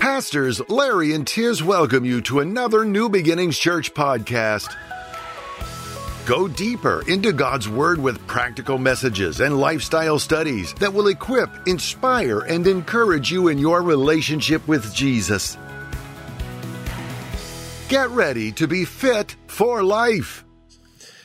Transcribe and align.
Pastors 0.00 0.66
Larry 0.70 1.12
and 1.12 1.26
Tiz 1.26 1.62
welcome 1.62 2.06
you 2.06 2.22
to 2.22 2.40
another 2.40 2.86
New 2.86 3.10
Beginnings 3.10 3.58
Church 3.58 3.92
podcast. 3.92 4.74
Go 6.24 6.48
deeper 6.48 7.04
into 7.06 7.34
God's 7.34 7.68
Word 7.68 8.00
with 8.00 8.26
practical 8.26 8.78
messages 8.78 9.40
and 9.40 9.60
lifestyle 9.60 10.18
studies 10.18 10.72
that 10.74 10.94
will 10.94 11.08
equip, 11.08 11.50
inspire, 11.68 12.40
and 12.40 12.66
encourage 12.66 13.30
you 13.30 13.48
in 13.48 13.58
your 13.58 13.82
relationship 13.82 14.66
with 14.66 14.94
Jesus. 14.94 15.58
Get 17.90 18.08
ready 18.08 18.52
to 18.52 18.66
be 18.66 18.86
fit 18.86 19.36
for 19.48 19.82
life. 19.82 20.44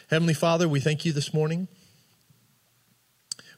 Heavenly 0.09 0.33
Father, 0.33 0.67
we 0.67 0.81
thank 0.81 1.05
you 1.05 1.13
this 1.13 1.33
morning. 1.33 1.69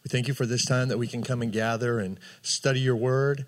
We 0.04 0.10
thank 0.10 0.28
you 0.28 0.36
for 0.36 0.46
this 0.46 0.64
time 0.64 0.90
that 0.90 1.00
we 1.00 1.08
can 1.08 1.24
come 1.24 1.42
and 1.42 1.52
gather 1.52 1.98
and 1.98 2.20
study 2.44 2.82
your 2.82 2.96
word. 2.96 3.48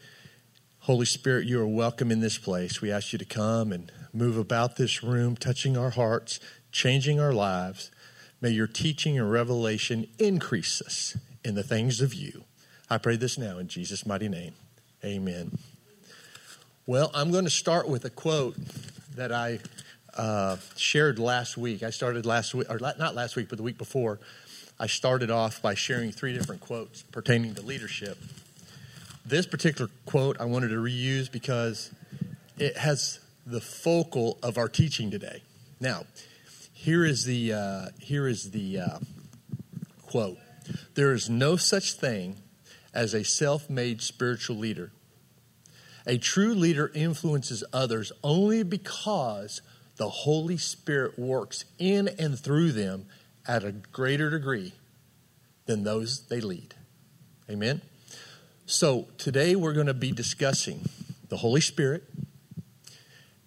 Holy 0.89 1.05
Spirit, 1.05 1.45
you 1.45 1.61
are 1.61 1.67
welcome 1.67 2.09
in 2.09 2.19
this 2.19 2.39
place. 2.39 2.81
We 2.81 2.91
ask 2.91 3.13
you 3.13 3.19
to 3.19 3.25
come 3.25 3.71
and 3.71 3.91
move 4.11 4.37
about 4.37 4.75
this 4.75 5.03
room, 5.03 5.35
touching 5.35 5.77
our 5.77 5.91
hearts, 5.91 6.39
changing 6.71 7.19
our 7.19 7.31
lives. 7.31 7.91
May 8.41 8.49
your 8.49 8.65
teaching 8.65 9.15
and 9.19 9.31
revelation 9.31 10.07
increase 10.17 10.81
us 10.81 11.15
in 11.45 11.53
the 11.53 11.61
things 11.61 12.01
of 12.01 12.15
you. 12.15 12.43
I 12.89 12.97
pray 12.97 13.17
this 13.17 13.37
now 13.37 13.59
in 13.59 13.67
Jesus' 13.67 14.03
mighty 14.03 14.29
name. 14.29 14.55
Amen. 15.05 15.59
Well, 16.87 17.11
I'm 17.13 17.29
going 17.29 17.45
to 17.45 17.51
start 17.51 17.87
with 17.87 18.03
a 18.05 18.09
quote 18.09 18.55
that 19.15 19.31
I 19.31 19.59
uh, 20.17 20.57
shared 20.75 21.19
last 21.19 21.55
week. 21.55 21.83
I 21.83 21.91
started 21.91 22.25
last 22.25 22.55
week, 22.55 22.67
or 22.67 22.79
not 22.79 23.13
last 23.13 23.35
week, 23.35 23.47
but 23.47 23.59
the 23.59 23.63
week 23.63 23.77
before. 23.77 24.19
I 24.79 24.87
started 24.87 25.29
off 25.29 25.61
by 25.61 25.75
sharing 25.75 26.11
three 26.11 26.33
different 26.33 26.61
quotes 26.61 27.03
pertaining 27.03 27.53
to 27.53 27.61
leadership. 27.61 28.17
This 29.25 29.45
particular 29.45 29.91
quote 30.05 30.39
I 30.39 30.45
wanted 30.45 30.69
to 30.69 30.81
reuse 30.81 31.31
because 31.31 31.91
it 32.57 32.77
has 32.77 33.19
the 33.45 33.61
focal 33.61 34.37
of 34.43 34.57
our 34.57 34.67
teaching 34.67 35.11
today. 35.11 35.43
Now, 35.79 36.03
here 36.73 37.05
is 37.05 37.25
the 37.25 37.53
uh, 37.53 37.85
here 37.99 38.27
is 38.27 38.51
the 38.51 38.79
uh, 38.79 38.99
quote: 40.03 40.37
"There 40.95 41.13
is 41.13 41.29
no 41.29 41.57
such 41.57 41.93
thing 41.93 42.37
as 42.93 43.13
a 43.13 43.23
self-made 43.23 44.01
spiritual 44.01 44.55
leader. 44.55 44.91
A 46.07 46.17
true 46.17 46.53
leader 46.53 46.91
influences 46.95 47.63
others 47.71 48.11
only 48.23 48.63
because 48.63 49.61
the 49.97 50.09
Holy 50.09 50.57
Spirit 50.57 51.19
works 51.19 51.65
in 51.77 52.07
and 52.07 52.39
through 52.39 52.71
them 52.71 53.05
at 53.47 53.63
a 53.63 53.71
greater 53.71 54.29
degree 54.29 54.73
than 55.65 55.83
those 55.83 56.27
they 56.27 56.41
lead." 56.41 56.75
Amen. 57.49 57.81
So 58.69 59.07
today 59.17 59.55
we're 59.55 59.73
going 59.73 59.87
to 59.87 59.95
be 59.95 60.11
discussing 60.11 60.87
the 61.27 61.37
Holy 61.37 61.59
Spirit 61.59 62.03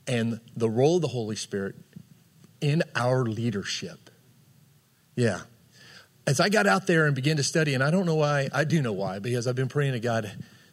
and 0.04 0.40
the 0.56 0.68
role 0.68 0.96
of 0.96 1.02
the 1.02 1.06
Holy 1.06 1.36
Spirit 1.36 1.76
in 2.60 2.82
our 2.96 3.22
leadership. 3.22 4.10
Yeah. 5.14 5.42
As 6.26 6.40
I 6.40 6.48
got 6.48 6.66
out 6.66 6.88
there 6.88 7.06
and 7.06 7.14
began 7.14 7.36
to 7.36 7.44
study, 7.44 7.72
and 7.72 7.84
I 7.84 7.92
don't 7.92 8.04
know 8.04 8.16
why, 8.16 8.48
I 8.52 8.64
do 8.64 8.82
know 8.82 8.92
why, 8.92 9.20
because 9.20 9.46
I've 9.46 9.54
been 9.54 9.68
praying 9.68 9.92
to 9.92 10.00
God, 10.00 10.28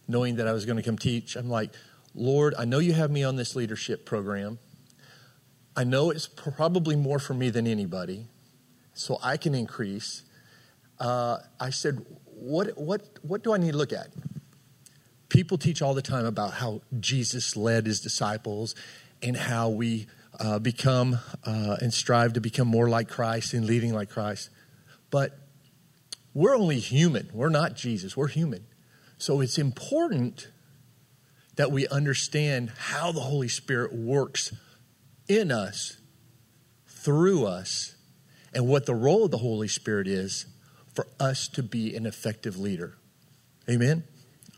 knowing 0.07 0.37
that 0.37 0.47
I 0.47 0.51
was 0.51 0.65
going 0.65 0.77
to 0.77 0.83
come 0.83 0.97
teach. 0.97 1.35
I'm 1.35 1.47
like, 1.47 1.69
Lord, 2.15 2.55
I 2.57 2.65
know 2.65 2.79
you 2.79 2.93
have 2.93 3.11
me 3.11 3.23
on 3.23 3.35
this 3.35 3.55
leadership 3.55 4.03
program. 4.03 4.57
I 5.77 5.83
know 5.83 6.09
it's 6.09 6.25
probably 6.25 6.95
more 6.95 7.19
for 7.19 7.35
me 7.35 7.51
than 7.51 7.67
anybody, 7.67 8.25
so 8.95 9.19
I 9.21 9.37
can 9.37 9.53
increase. 9.53 10.23
Uh, 10.99 11.37
I 11.59 11.69
said, 11.69 12.03
what, 12.25 12.75
what, 12.79 13.03
what 13.21 13.43
do 13.43 13.53
I 13.53 13.57
need 13.57 13.73
to 13.73 13.77
look 13.77 13.93
at? 13.93 14.07
People 15.29 15.57
teach 15.57 15.81
all 15.81 15.93
the 15.93 16.01
time 16.01 16.25
about 16.25 16.55
how 16.55 16.81
Jesus 16.99 17.55
led 17.55 17.85
his 17.85 18.01
disciples 18.01 18.75
and 19.21 19.37
how 19.37 19.69
we 19.69 20.07
uh, 20.39 20.59
become 20.59 21.19
uh, 21.45 21.77
and 21.81 21.93
strive 21.93 22.33
to 22.33 22.41
become 22.41 22.67
more 22.67 22.89
like 22.89 23.07
Christ 23.07 23.53
and 23.53 23.65
leading 23.65 23.93
like 23.93 24.09
Christ. 24.09 24.49
But 25.11 25.37
we're 26.33 26.55
only 26.55 26.79
human. 26.79 27.29
We're 27.33 27.49
not 27.49 27.75
Jesus. 27.75 28.15
We're 28.15 28.27
human. 28.27 28.65
So 29.17 29.41
it's 29.41 29.57
important 29.57 30.47
that 31.55 31.71
we 31.71 31.87
understand 31.87 32.71
how 32.77 33.11
the 33.11 33.19
Holy 33.19 33.49
Spirit 33.49 33.93
works 33.93 34.53
in 35.27 35.51
us, 35.51 35.97
through 36.87 37.45
us, 37.45 37.95
and 38.53 38.67
what 38.67 38.85
the 38.85 38.95
role 38.95 39.25
of 39.25 39.31
the 39.31 39.37
Holy 39.37 39.67
Spirit 39.67 40.07
is 40.07 40.45
for 40.93 41.05
us 41.19 41.47
to 41.49 41.63
be 41.63 41.95
an 41.95 42.05
effective 42.05 42.57
leader. 42.57 42.95
Amen? 43.69 44.03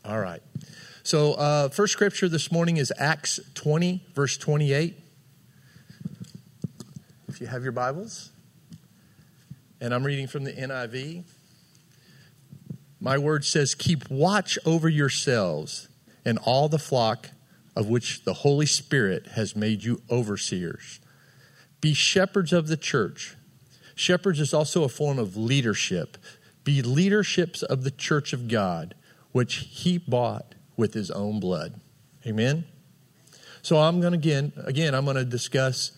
All 0.03 0.19
right. 0.19 0.41
So, 1.03 1.33
uh, 1.33 1.69
first 1.69 1.93
scripture 1.93 2.27
this 2.27 2.51
morning 2.51 2.77
is 2.77 2.91
Acts 2.97 3.39
20, 3.53 4.03
verse 4.15 4.35
28. 4.35 4.95
If 7.27 7.39
you 7.39 7.45
have 7.45 7.61
your 7.61 7.71
Bibles, 7.71 8.31
and 9.79 9.93
I'm 9.93 10.03
reading 10.03 10.25
from 10.25 10.43
the 10.43 10.53
NIV. 10.53 11.23
My 12.99 13.19
word 13.19 13.45
says, 13.45 13.75
Keep 13.75 14.09
watch 14.09 14.57
over 14.65 14.89
yourselves 14.89 15.87
and 16.25 16.39
all 16.39 16.67
the 16.67 16.79
flock 16.79 17.29
of 17.75 17.87
which 17.87 18.23
the 18.23 18.33
Holy 18.33 18.65
Spirit 18.65 19.27
has 19.33 19.55
made 19.55 19.83
you 19.83 20.01
overseers. 20.09 20.99
Be 21.79 21.93
shepherds 21.93 22.53
of 22.53 22.67
the 22.67 22.77
church. 22.77 23.35
Shepherds 23.93 24.39
is 24.39 24.51
also 24.53 24.83
a 24.83 24.89
form 24.89 25.19
of 25.19 25.37
leadership. 25.37 26.17
Be 26.63 26.81
leaderships 26.81 27.61
of 27.61 27.83
the 27.83 27.91
church 27.91 28.33
of 28.33 28.47
God 28.47 28.95
which 29.31 29.67
he 29.69 29.97
bought 29.97 30.55
with 30.75 30.93
his 30.93 31.11
own 31.11 31.39
blood. 31.39 31.79
Amen. 32.25 32.65
So 33.61 33.77
I'm 33.77 34.01
going 34.01 34.13
to 34.13 34.17
again 34.17 34.53
again 34.57 34.95
I'm 34.95 35.05
going 35.05 35.17
to 35.17 35.25
discuss 35.25 35.91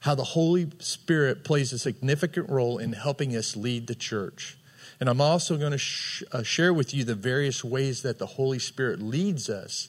how 0.00 0.14
the 0.14 0.24
Holy 0.24 0.70
Spirit 0.80 1.44
plays 1.44 1.72
a 1.72 1.78
significant 1.78 2.50
role 2.50 2.78
in 2.78 2.92
helping 2.92 3.34
us 3.34 3.56
lead 3.56 3.86
the 3.86 3.94
church. 3.94 4.58
And 5.00 5.08
I'm 5.08 5.20
also 5.20 5.56
going 5.56 5.72
to 5.72 5.78
sh- 5.78 6.22
uh, 6.30 6.42
share 6.42 6.74
with 6.74 6.92
you 6.92 7.04
the 7.04 7.14
various 7.14 7.64
ways 7.64 8.02
that 8.02 8.18
the 8.18 8.26
Holy 8.26 8.58
Spirit 8.58 9.00
leads 9.00 9.48
us 9.48 9.88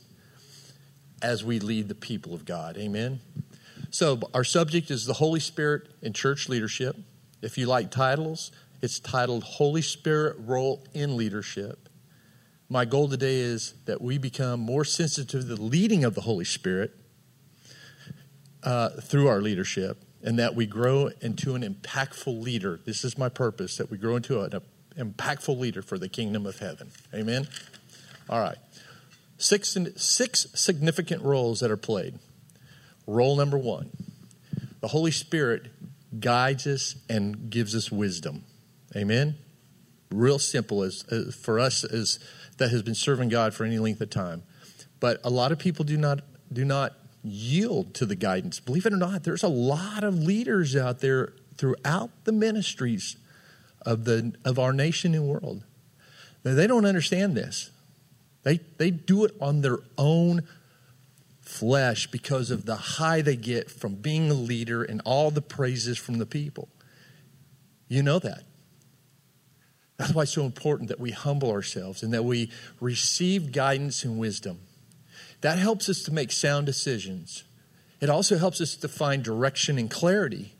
as 1.21 1.43
we 1.43 1.59
lead 1.59 1.89
the 1.89 1.95
people 1.95 2.33
of 2.33 2.45
God. 2.45 2.77
Amen. 2.77 3.19
So 3.89 4.19
our 4.33 4.43
subject 4.43 4.89
is 4.89 5.05
the 5.05 5.13
Holy 5.13 5.39
Spirit 5.39 5.89
in 6.01 6.13
church 6.13 6.47
leadership. 6.47 6.97
If 7.41 7.57
you 7.57 7.65
like 7.65 7.91
titles, 7.91 8.51
it's 8.81 8.99
titled 8.99 9.43
Holy 9.43 9.81
Spirit 9.81 10.37
Role 10.39 10.83
in 10.93 11.17
Leadership 11.17 11.84
my 12.69 12.85
goal 12.85 13.07
today 13.07 13.37
is 13.37 13.73
that 13.85 14.01
we 14.01 14.17
become 14.17 14.59
more 14.59 14.83
sensitive 14.83 15.29
to 15.29 15.43
the 15.43 15.61
leading 15.61 16.03
of 16.03 16.15
the 16.15 16.21
Holy 16.21 16.45
Spirit 16.45 16.91
uh, 18.63 18.89
through 18.89 19.27
our 19.27 19.41
leadership 19.41 20.01
and 20.23 20.39
that 20.39 20.55
we 20.55 20.65
grow 20.65 21.11
into 21.21 21.53
an 21.53 21.61
impactful 21.61 22.41
leader. 22.41 22.79
This 22.83 23.03
is 23.03 23.17
my 23.17 23.29
purpose 23.29 23.77
that 23.77 23.91
we 23.91 23.97
grow 23.97 24.15
into 24.15 24.41
an 24.41 24.59
impactful 24.97 25.57
leader 25.59 25.83
for 25.83 25.99
the 25.99 26.09
kingdom 26.09 26.47
of 26.47 26.57
heaven. 26.57 26.89
Amen? 27.13 27.47
All 28.27 28.39
right. 28.39 28.57
Six, 29.37 29.77
six 29.97 30.47
significant 30.55 31.21
roles 31.21 31.59
that 31.59 31.69
are 31.69 31.77
played. 31.77 32.17
Role 33.05 33.35
number 33.35 33.57
one 33.57 33.91
the 34.81 34.87
Holy 34.89 35.11
Spirit 35.11 35.67
guides 36.19 36.65
us 36.67 36.95
and 37.09 37.49
gives 37.49 37.75
us 37.75 37.91
wisdom. 37.91 38.43
Amen? 38.95 39.35
Real 40.11 40.39
simple 40.39 40.83
as, 40.83 41.03
as 41.11 41.35
for 41.35 41.59
us 41.59 41.83
as 41.83 42.19
that 42.57 42.71
has 42.71 42.81
been 42.83 42.95
serving 42.95 43.29
God 43.29 43.53
for 43.53 43.65
any 43.65 43.79
length 43.79 44.01
of 44.01 44.09
time. 44.09 44.43
But 44.99 45.19
a 45.23 45.29
lot 45.29 45.51
of 45.51 45.59
people 45.59 45.85
do 45.85 45.97
not 45.97 46.21
do 46.51 46.63
not 46.63 46.93
yield 47.23 47.93
to 47.95 48.05
the 48.05 48.15
guidance. 48.15 48.59
Believe 48.59 48.85
it 48.85 48.93
or 48.93 48.97
not, 48.97 49.23
there's 49.23 49.43
a 49.43 49.47
lot 49.47 50.03
of 50.03 50.15
leaders 50.15 50.75
out 50.75 50.99
there 50.99 51.33
throughout 51.57 52.11
the 52.23 52.31
ministries 52.31 53.17
of 53.85 54.05
the 54.05 54.33
of 54.43 54.59
our 54.59 54.73
nation 54.73 55.13
and 55.13 55.27
world. 55.27 55.63
Now, 56.43 56.53
they 56.53 56.67
don't 56.67 56.85
understand 56.85 57.35
this. 57.35 57.71
They 58.43 58.59
they 58.77 58.91
do 58.91 59.25
it 59.25 59.35
on 59.41 59.61
their 59.61 59.79
own 59.97 60.47
flesh 61.41 62.07
because 62.07 62.51
of 62.51 62.65
the 62.65 62.75
high 62.75 63.21
they 63.21 63.35
get 63.35 63.69
from 63.69 63.95
being 63.95 64.29
a 64.29 64.33
leader 64.33 64.83
and 64.83 65.01
all 65.05 65.31
the 65.31 65.41
praises 65.41 65.97
from 65.97 66.17
the 66.17 66.25
people. 66.25 66.69
You 67.87 68.01
know 68.01 68.19
that. 68.19 68.43
That's 69.97 70.13
why 70.13 70.23
it's 70.23 70.33
so 70.33 70.45
important 70.45 70.89
that 70.89 70.99
we 70.99 71.11
humble 71.11 71.51
ourselves 71.51 72.03
and 72.03 72.13
that 72.13 72.25
we 72.25 72.51
receive 72.81 73.51
guidance 73.51 74.03
and 74.03 74.17
wisdom. 74.17 74.59
That 75.41 75.57
helps 75.57 75.87
us 75.89 76.03
to 76.03 76.13
make 76.13 76.31
sound 76.31 76.65
decisions. 76.65 77.43
It 78.01 78.09
also 78.09 78.37
helps 78.37 78.59
us 78.59 78.75
to 78.77 78.87
find 78.87 79.23
direction 79.23 79.77
and 79.77 79.89
clarity 79.89 80.53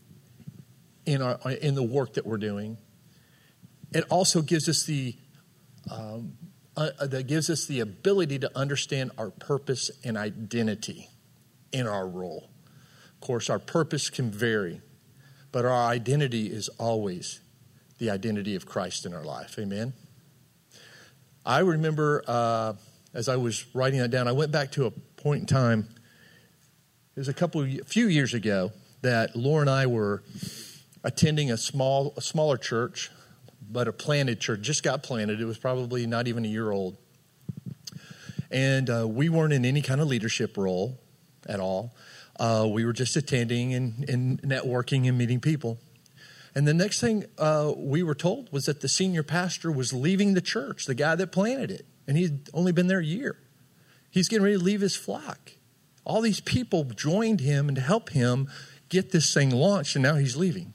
in, 1.06 1.22
our, 1.22 1.40
in 1.52 1.76
the 1.76 1.84
work 1.84 2.14
that 2.14 2.26
we're 2.26 2.38
doing. 2.38 2.78
It 3.92 4.06
also 4.10 4.42
gives 4.42 4.70
us 4.70 4.84
the 4.84 5.16
um, 5.92 6.34
uh, 6.76 6.90
uh 7.00 7.08
that 7.08 7.28
gives 7.28 7.50
us 7.50 7.68
the 7.68 7.80
ability 7.80 8.40
to 8.40 8.52
understand 8.58 9.12
our 9.18 9.30
purpose 9.30 9.92
and 10.04 10.18
identity 10.18 11.10
in 11.72 11.88
our 11.88 12.08
role. 12.08 12.50
Of 13.14 13.22
course, 13.22 13.50
our 13.50 13.60
purpose 13.60 14.10
can 14.10 14.32
vary, 14.32 14.82
but 15.52 15.64
our 15.64 15.88
identity 15.88 16.48
is 16.48 16.70
always 16.70 17.42
the 17.98 18.10
identity 18.10 18.56
of 18.56 18.66
Christ 18.66 19.06
in 19.06 19.14
our 19.14 19.24
life. 19.24 19.58
Amen. 19.58 19.94
I 21.46 21.60
remember 21.60 22.24
uh, 22.28 22.74
as 23.16 23.30
I 23.30 23.38
was 23.38 23.66
writing 23.74 24.00
that 24.00 24.12
down, 24.12 24.28
I 24.28 24.34
went 24.34 24.52
back 24.52 24.72
to 24.74 24.86
a 24.86 24.92
point 24.92 25.42
in 25.42 25.46
time. 25.48 25.88
It 27.16 27.20
was 27.20 27.30
a 27.30 27.34
couple, 27.34 27.62
of, 27.62 27.68
a 27.68 27.86
few 27.86 28.08
years 28.08 28.34
ago 28.34 28.72
that 29.02 29.36
Laura 29.36 29.62
and 29.62 29.70
I 29.70 29.88
were 29.88 30.22
attending 31.04 31.50
a 31.50 31.58
small, 31.58 32.14
a 32.18 32.22
smaller 32.22 32.58
church, 32.58 33.10
but 33.72 33.88
a 33.88 33.94
planted 33.94 34.42
church. 34.42 34.62
Just 34.62 34.84
got 34.84 35.02
planted. 35.02 35.40
It 35.40 35.46
was 35.46 35.58
probably 35.58 36.06
not 36.06 36.28
even 36.28 36.44
a 36.44 36.48
year 36.48 36.72
old, 36.72 36.98
and 38.52 38.90
uh, 38.90 39.08
we 39.08 39.30
weren't 39.30 39.54
in 39.54 39.64
any 39.64 39.82
kind 39.82 40.02
of 40.02 40.08
leadership 40.08 40.58
role 40.58 41.00
at 41.48 41.60
all. 41.60 41.96
Uh, 42.38 42.68
we 42.70 42.84
were 42.84 42.94
just 42.94 43.16
attending 43.16 43.74
and, 43.74 44.10
and, 44.10 44.42
networking 44.42 45.08
and 45.08 45.18
meeting 45.18 45.40
people. 45.40 45.80
And 46.56 46.66
the 46.66 46.74
next 46.74 47.02
thing 47.02 47.26
uh, 47.38 47.74
we 47.76 48.02
were 48.02 48.16
told 48.16 48.52
was 48.52 48.66
that 48.66 48.80
the 48.80 48.88
senior 48.88 49.24
pastor 49.24 49.70
was 49.72 49.92
leaving 49.92 50.34
the 50.34 50.42
church, 50.42 50.86
the 50.86 50.96
guy 50.96 51.16
that 51.16 51.34
planted 51.34 51.70
it, 51.70 51.86
and 52.08 52.18
he'd 52.18 52.50
only 52.54 52.72
been 52.72 52.88
there 52.88 53.00
a 53.00 53.06
year. 53.06 53.38
He's 54.10 54.30
getting 54.30 54.46
ready 54.46 54.58
to 54.58 54.64
leave 54.64 54.80
his 54.80 54.96
flock. 54.96 55.52
All 56.06 56.22
these 56.22 56.40
people 56.40 56.86
joined 56.86 57.42
him 57.42 57.68
and 57.68 57.76
to 57.76 57.82
help 57.82 58.12
him 58.12 58.48
get 58.88 59.12
this 59.12 59.34
thing 59.34 59.50
launched, 59.50 59.98
and 59.98 60.04
now 60.04 60.16
he's 60.16 60.38
leaving. 60.38 60.74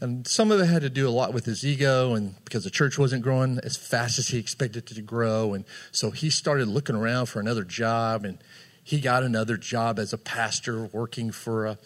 And 0.00 0.28
some 0.28 0.52
of 0.52 0.60
it 0.60 0.66
had 0.66 0.82
to 0.82 0.90
do 0.90 1.08
a 1.08 1.10
lot 1.10 1.34
with 1.34 1.44
his 1.44 1.66
ego, 1.66 2.14
and 2.14 2.36
because 2.44 2.62
the 2.62 2.70
church 2.70 2.98
wasn't 2.98 3.24
growing 3.24 3.58
as 3.64 3.76
fast 3.76 4.20
as 4.20 4.28
he 4.28 4.38
expected 4.38 4.88
it 4.88 4.94
to 4.94 5.02
grow. 5.02 5.54
And 5.54 5.64
so 5.90 6.12
he 6.12 6.30
started 6.30 6.68
looking 6.68 6.94
around 6.94 7.26
for 7.26 7.40
another 7.40 7.64
job, 7.64 8.24
and 8.24 8.38
he 8.84 9.00
got 9.00 9.24
another 9.24 9.56
job 9.56 9.98
as 9.98 10.12
a 10.12 10.18
pastor 10.18 10.84
working 10.84 11.32
for 11.32 11.66
a, 11.66 11.78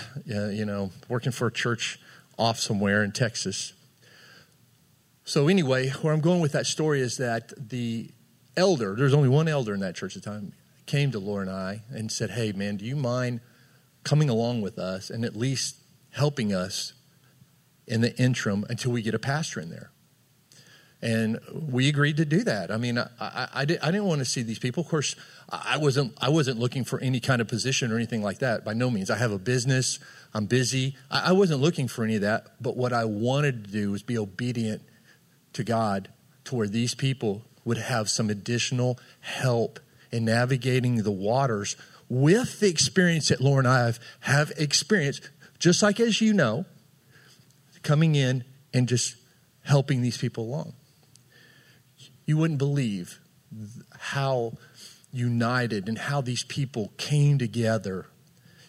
you 0.24 0.64
know, 0.64 0.90
working 1.08 1.32
for 1.32 1.46
a 1.46 1.52
church 1.52 1.98
off 2.38 2.58
somewhere 2.58 3.04
in 3.04 3.12
Texas. 3.12 3.72
So 5.24 5.48
anyway, 5.48 5.90
where 5.90 6.12
I'm 6.12 6.20
going 6.20 6.40
with 6.40 6.52
that 6.52 6.66
story 6.66 7.00
is 7.00 7.16
that 7.18 7.52
the 7.70 8.10
elder, 8.56 8.94
there's 8.96 9.14
only 9.14 9.28
one 9.28 9.48
elder 9.48 9.74
in 9.74 9.80
that 9.80 9.94
church 9.94 10.16
at 10.16 10.22
the 10.22 10.30
time, 10.30 10.52
came 10.86 11.10
to 11.12 11.18
Laura 11.18 11.42
and 11.42 11.50
I 11.50 11.82
and 11.90 12.10
said, 12.10 12.30
"Hey, 12.30 12.52
man, 12.52 12.76
do 12.76 12.84
you 12.84 12.96
mind 12.96 13.40
coming 14.04 14.28
along 14.28 14.62
with 14.62 14.78
us 14.78 15.10
and 15.10 15.24
at 15.24 15.36
least 15.36 15.76
helping 16.10 16.52
us 16.52 16.92
in 17.86 18.00
the 18.00 18.16
interim 18.16 18.64
until 18.68 18.92
we 18.92 19.02
get 19.02 19.14
a 19.14 19.18
pastor 19.18 19.60
in 19.60 19.70
there?" 19.70 19.90
And 21.02 21.40
we 21.52 21.88
agreed 21.88 22.16
to 22.18 22.24
do 22.24 22.44
that. 22.44 22.70
I 22.70 22.76
mean, 22.76 22.96
I, 22.96 23.08
I, 23.18 23.48
I, 23.54 23.64
did, 23.64 23.82
not 23.82 24.04
want 24.04 24.20
to 24.20 24.24
see 24.24 24.42
these 24.42 24.60
people. 24.60 24.84
Of 24.84 24.88
course, 24.88 25.16
I 25.50 25.76
wasn't 25.76 26.16
I 26.20 26.28
wasn't 26.28 26.60
looking 26.60 26.84
for 26.84 27.00
any 27.00 27.18
kind 27.18 27.40
of 27.40 27.48
position 27.48 27.90
or 27.90 27.96
anything 27.96 28.22
like 28.22 28.38
that. 28.38 28.64
By 28.64 28.74
no 28.74 28.88
means. 28.88 29.10
I 29.10 29.16
have 29.16 29.32
a 29.32 29.38
business. 29.38 29.98
I'm 30.32 30.46
busy. 30.46 30.96
I, 31.10 31.30
I 31.30 31.32
wasn't 31.32 31.60
looking 31.60 31.88
for 31.88 32.04
any 32.04 32.14
of 32.14 32.20
that. 32.20 32.46
But 32.60 32.76
what 32.76 32.92
I 32.92 33.04
wanted 33.04 33.64
to 33.64 33.70
do 33.70 33.90
was 33.90 34.02
be 34.02 34.16
obedient 34.16 34.82
to 35.54 35.64
God, 35.64 36.08
to 36.44 36.54
where 36.54 36.68
these 36.68 36.94
people 36.94 37.42
would 37.64 37.78
have 37.78 38.08
some 38.08 38.30
additional 38.30 38.98
help 39.20 39.80
in 40.12 40.24
navigating 40.24 41.02
the 41.02 41.10
waters 41.10 41.74
with 42.08 42.60
the 42.60 42.68
experience 42.68 43.28
that 43.28 43.40
Laura 43.40 43.58
and 43.58 43.68
I 43.68 43.86
have, 43.86 44.00
have 44.20 44.52
experienced, 44.56 45.30
just 45.58 45.82
like 45.82 45.98
as 45.98 46.20
you 46.20 46.32
know, 46.32 46.64
coming 47.82 48.14
in 48.14 48.44
and 48.72 48.88
just 48.88 49.16
helping 49.64 50.02
these 50.02 50.18
people 50.18 50.44
along 50.44 50.74
you 52.24 52.36
wouldn't 52.36 52.58
believe 52.58 53.18
how 53.98 54.52
united 55.12 55.88
and 55.88 55.98
how 55.98 56.20
these 56.20 56.44
people 56.44 56.92
came 56.96 57.38
together. 57.38 58.06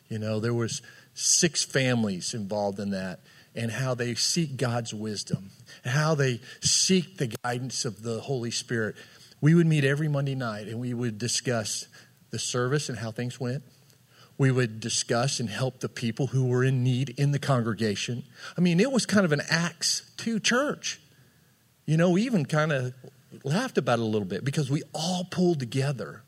You 0.10 0.20
know, 0.20 0.40
there 0.40 0.54
was 0.54 0.82
six 1.14 1.64
families 1.64 2.34
involved 2.34 2.80
in 2.80 2.90
that 2.92 3.22
and 3.56 3.72
how 3.72 3.94
they 3.94 4.16
seek 4.16 4.58
God's 4.58 4.94
wisdom, 4.94 5.52
how 5.86 6.16
they 6.16 6.42
seek 6.62 7.18
the 7.18 7.36
guidance 7.44 7.86
of 7.86 8.04
the 8.04 8.20
Holy 8.22 8.52
Spirit. 8.52 8.96
We 9.42 9.54
would 9.54 9.68
meet 9.68 9.84
every 9.84 10.08
Monday 10.08 10.36
night 10.36 10.68
and 10.68 10.80
we 10.80 10.94
would 10.94 11.18
discuss 11.18 11.88
the 12.32 12.40
service 12.40 12.90
and 12.90 12.98
how 12.98 13.12
things 13.12 13.40
went. 13.40 13.64
We 14.38 14.52
would 14.52 14.80
discuss 14.80 15.40
and 15.40 15.50
help 15.50 15.80
the 15.80 15.90
people 15.90 16.28
who 16.28 16.48
were 16.48 16.64
in 16.64 16.84
need 16.84 17.10
in 17.18 17.32
the 17.32 17.40
congregation. 17.40 18.24
I 18.58 18.62
mean, 18.62 18.80
it 18.80 18.92
was 18.92 19.06
kind 19.06 19.26
of 19.26 19.32
an 19.32 19.42
Acts 19.50 20.12
2 20.18 20.40
church. 20.40 21.00
You 21.86 21.98
know, 21.98 22.10
we 22.10 22.24
even 22.24 22.46
kind 22.46 22.72
of 22.72 22.94
laughed 23.44 23.78
about 23.78 24.00
it 24.00 24.04
a 24.04 24.06
little 24.06 24.28
bit 24.28 24.44
because 24.44 24.70
we 24.70 24.84
all 24.94 25.26
pulled 25.30 25.60
together 25.60 26.24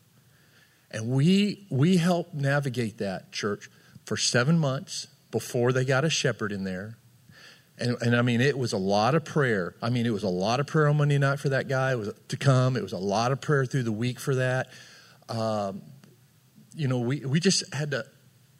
and 0.92 1.10
we 1.10 1.66
we 1.70 1.98
helped 1.98 2.34
navigate 2.34 2.98
that 3.00 3.32
church 3.32 3.70
for 4.06 4.18
seven 4.18 4.58
months 4.58 5.08
before 5.32 5.74
they 5.74 5.84
got 5.84 6.06
a 6.06 6.10
shepherd 6.10 6.52
in 6.52 6.64
there. 6.64 6.98
And, 7.78 7.98
and 8.02 8.16
I 8.16 8.22
mean, 8.22 8.40
it 8.40 8.58
was 8.58 8.72
a 8.72 8.78
lot 8.78 9.16
of 9.16 9.26
prayer. 9.26 9.76
I 9.82 9.90
mean, 9.90 10.06
it 10.06 10.14
was 10.14 10.24
a 10.24 10.30
lot 10.30 10.62
of 10.62 10.68
prayer 10.68 10.88
on 10.88 10.96
Monday 10.96 11.18
night 11.18 11.40
for 11.40 11.50
that 11.50 11.68
guy 11.68 11.96
was 11.96 12.14
to 12.30 12.38
come. 12.38 12.78
It 12.78 12.84
was 12.84 12.94
a 12.94 12.98
lot 12.98 13.34
of 13.34 13.42
prayer 13.42 13.66
through 13.66 13.84
the 13.84 13.92
week 13.92 14.20
for 14.20 14.36
that. 14.36 14.70
Um, 15.28 15.82
you 16.74 16.88
know, 16.88 17.00
we, 17.00 17.26
we 17.26 17.42
just 17.42 17.74
had 17.74 17.92
to 17.92 18.06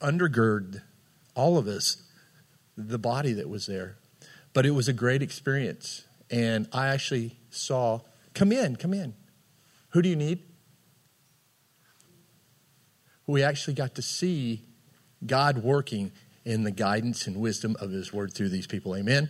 undergird 0.02 0.82
all 1.34 1.58
of 1.58 1.68
us, 1.68 2.04
the 2.76 3.00
body 3.00 3.34
that 3.34 3.48
was 3.48 3.68
there. 3.68 3.96
But 4.54 4.66
it 4.66 4.72
was 4.72 4.90
a 4.90 4.94
great 4.94 5.22
experience. 5.22 6.04
And 6.30 6.68
I 6.74 6.88
actually 6.88 7.38
saw 7.52 8.02
Come 8.36 8.52
in, 8.52 8.76
come 8.76 8.94
in. 8.94 9.16
Who 9.90 10.02
do 10.02 10.10
you 10.10 10.16
need? 10.16 10.44
We 13.26 13.42
actually 13.42 13.74
got 13.74 13.96
to 13.96 14.02
see 14.04 14.62
God 15.26 15.64
working 15.64 16.12
in 16.44 16.64
the 16.64 16.72
guidance 16.72 17.26
and 17.26 17.38
wisdom 17.38 17.76
of 17.80 17.90
His 17.92 18.14
Word 18.14 18.34
through 18.34 18.50
these 18.50 18.68
people. 18.68 18.96
Amen. 18.96 19.30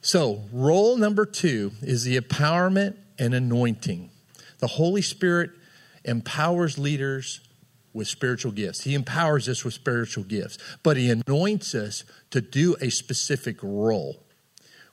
So, 0.00 0.44
role 0.52 0.96
number 0.96 1.26
two 1.26 1.72
is 1.82 2.04
the 2.04 2.18
empowerment 2.18 2.96
and 3.18 3.34
anointing. 3.34 4.10
The 4.58 4.68
Holy 4.68 5.02
Spirit 5.02 5.50
empowers 6.04 6.78
leaders 6.78 7.40
with 7.92 8.06
spiritual 8.06 8.52
gifts. 8.52 8.84
He 8.84 8.94
empowers 8.94 9.48
us 9.48 9.64
with 9.64 9.74
spiritual 9.74 10.22
gifts, 10.22 10.56
but 10.84 10.96
He 10.96 11.10
anoints 11.10 11.74
us 11.74 12.04
to 12.30 12.40
do 12.40 12.76
a 12.80 12.90
specific 12.90 13.56
role. 13.60 14.22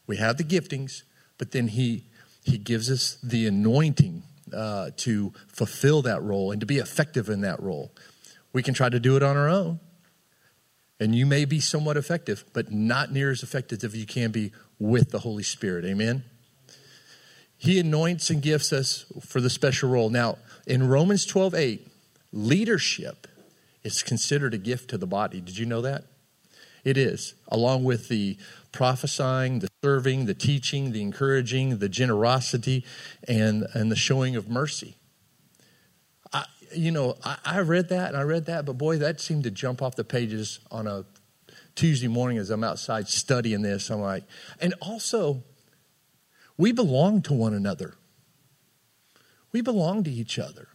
We 0.08 0.18
have 0.18 0.38
the 0.38 0.44
giftings, 0.44 1.04
but 1.38 1.52
then 1.52 1.68
He 1.68 2.06
he 2.44 2.58
gives 2.58 2.90
us 2.90 3.18
the 3.24 3.48
anointing 3.48 4.24
uh, 4.54 4.92
to 4.98 5.34
fulfill 5.48 6.02
that 6.04 6.22
role 6.22 6.52
and 6.52 6.60
to 6.60 6.66
be 6.66 6.78
effective 6.78 7.30
in 7.30 7.42
that 7.42 7.62
role. 7.62 7.92
We 8.52 8.62
can 8.62 8.74
try 8.74 8.90
to 8.90 9.00
do 9.00 9.16
it 9.16 9.24
on 9.24 9.36
our 9.36 9.50
own, 9.50 9.80
and 11.00 11.16
you 11.16 11.26
may 11.26 11.46
be 11.46 11.60
somewhat 11.60 11.98
effective, 11.98 12.46
but 12.54 12.72
not 12.72 13.12
near 13.12 13.32
as 13.32 13.42
effective 13.42 13.84
as 13.84 13.96
you 13.96 14.06
can 14.06 14.32
be 14.32 14.52
with 14.78 15.12
the 15.12 15.20
Holy 15.20 15.44
Spirit. 15.44 15.86
Amen? 15.86 16.24
He 17.58 17.80
anoints 17.80 18.30
and 18.30 18.42
gifts 18.42 18.74
us 18.74 19.06
for 19.26 19.40
the 19.40 19.50
special 19.50 19.90
role. 19.90 20.10
Now, 20.10 20.38
in 20.68 20.88
Romans 20.88 21.26
12 21.26 21.56
8, 21.56 21.88
leadership 22.32 23.28
is 23.84 24.04
considered 24.04 24.54
a 24.54 24.58
gift 24.58 24.90
to 24.90 24.98
the 24.98 25.08
body. 25.08 25.40
Did 25.42 25.58
you 25.58 25.66
know 25.66 25.82
that? 25.82 26.04
It 26.84 26.98
is, 26.98 27.34
along 27.48 27.86
with 27.86 28.10
the 28.10 28.38
prophesying, 28.74 29.60
the 29.60 29.70
serving, 29.82 30.26
the 30.26 30.34
teaching, 30.34 30.92
the 30.92 31.02
encouraging, 31.02 31.78
the 31.78 31.88
generosity, 31.88 32.84
and, 33.28 33.66
and 33.74 33.90
the 33.90 33.96
showing 33.96 34.36
of 34.36 34.50
mercy. 34.50 34.98
I, 36.34 36.46
you 36.76 36.92
know, 36.92 37.16
I, 37.24 37.38
I 37.46 37.60
read 37.60 37.88
that 37.90 38.10
and 38.10 38.18
I 38.18 38.24
read 38.24 38.46
that, 38.48 38.66
but 38.66 38.78
boy, 38.78 38.98
that 38.98 39.22
seemed 39.22 39.46
to 39.46 39.52
jump 39.52 39.82
off 39.82 39.96
the 39.96 40.04
pages 40.04 40.60
on 40.70 40.88
a 40.88 41.06
Tuesday 41.76 42.08
morning 42.08 42.38
as 42.38 42.50
I'm 42.50 42.64
outside 42.64 43.08
studying 43.08 43.62
this. 43.62 43.90
I'm 43.90 44.02
like, 44.02 44.26
and 44.60 44.74
also, 44.82 45.44
we 46.58 46.72
belong 46.72 47.22
to 47.24 47.34
one 47.34 47.54
another. 47.54 47.96
We 49.52 49.62
belong 49.62 50.04
to 50.04 50.12
each 50.12 50.38
other. 50.38 50.68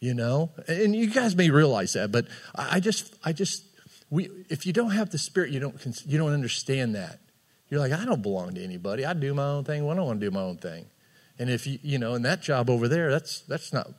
You 0.00 0.12
know, 0.12 0.50
and 0.68 0.94
you 0.94 1.08
guys 1.08 1.34
may 1.34 1.48
realize 1.48 1.94
that, 1.94 2.12
but 2.12 2.26
I 2.54 2.78
just, 2.78 3.16
I 3.24 3.32
just 3.32 3.64
we, 4.10 4.30
if 4.48 4.66
you 4.66 4.72
don't 4.72 4.90
have 4.90 5.10
the 5.10 5.18
Spirit, 5.18 5.50
you 5.50 5.60
don't, 5.60 6.02
you 6.06 6.18
don't 6.18 6.32
understand 6.32 6.94
that. 6.94 7.20
You're 7.68 7.80
like, 7.80 7.92
I 7.92 8.04
don't 8.04 8.22
belong 8.22 8.54
to 8.54 8.62
anybody. 8.62 9.04
I 9.04 9.14
do 9.14 9.34
my 9.34 9.44
own 9.44 9.64
thing 9.64 9.84
when 9.86 9.98
I 9.98 10.02
want 10.02 10.20
to 10.20 10.26
do 10.26 10.30
my 10.30 10.42
own 10.42 10.56
thing. 10.56 10.86
And 11.38 11.50
if 11.50 11.66
you, 11.66 11.78
you 11.82 11.98
know, 11.98 12.14
in 12.14 12.22
that 12.22 12.42
job 12.42 12.70
over 12.70 12.86
there, 12.86 13.10
that's, 13.10 13.40
that's 13.40 13.72
not, 13.72 13.90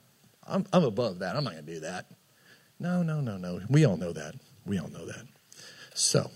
I'm, 0.47 0.65
I'm 0.71 0.83
above 0.83 1.19
that. 1.19 1.35
I'm 1.35 1.43
not 1.43 1.53
going 1.53 1.65
to 1.65 1.73
do 1.73 1.79
that. 1.81 2.05
No, 2.79 3.03
no, 3.03 3.19
no, 3.19 3.37
no. 3.37 3.61
We 3.69 3.85
all 3.85 3.97
know 3.97 4.13
that. 4.13 4.35
We 4.65 4.79
all 4.79 4.89
know 4.89 5.05
that. 5.05 5.25
So, 5.93 6.29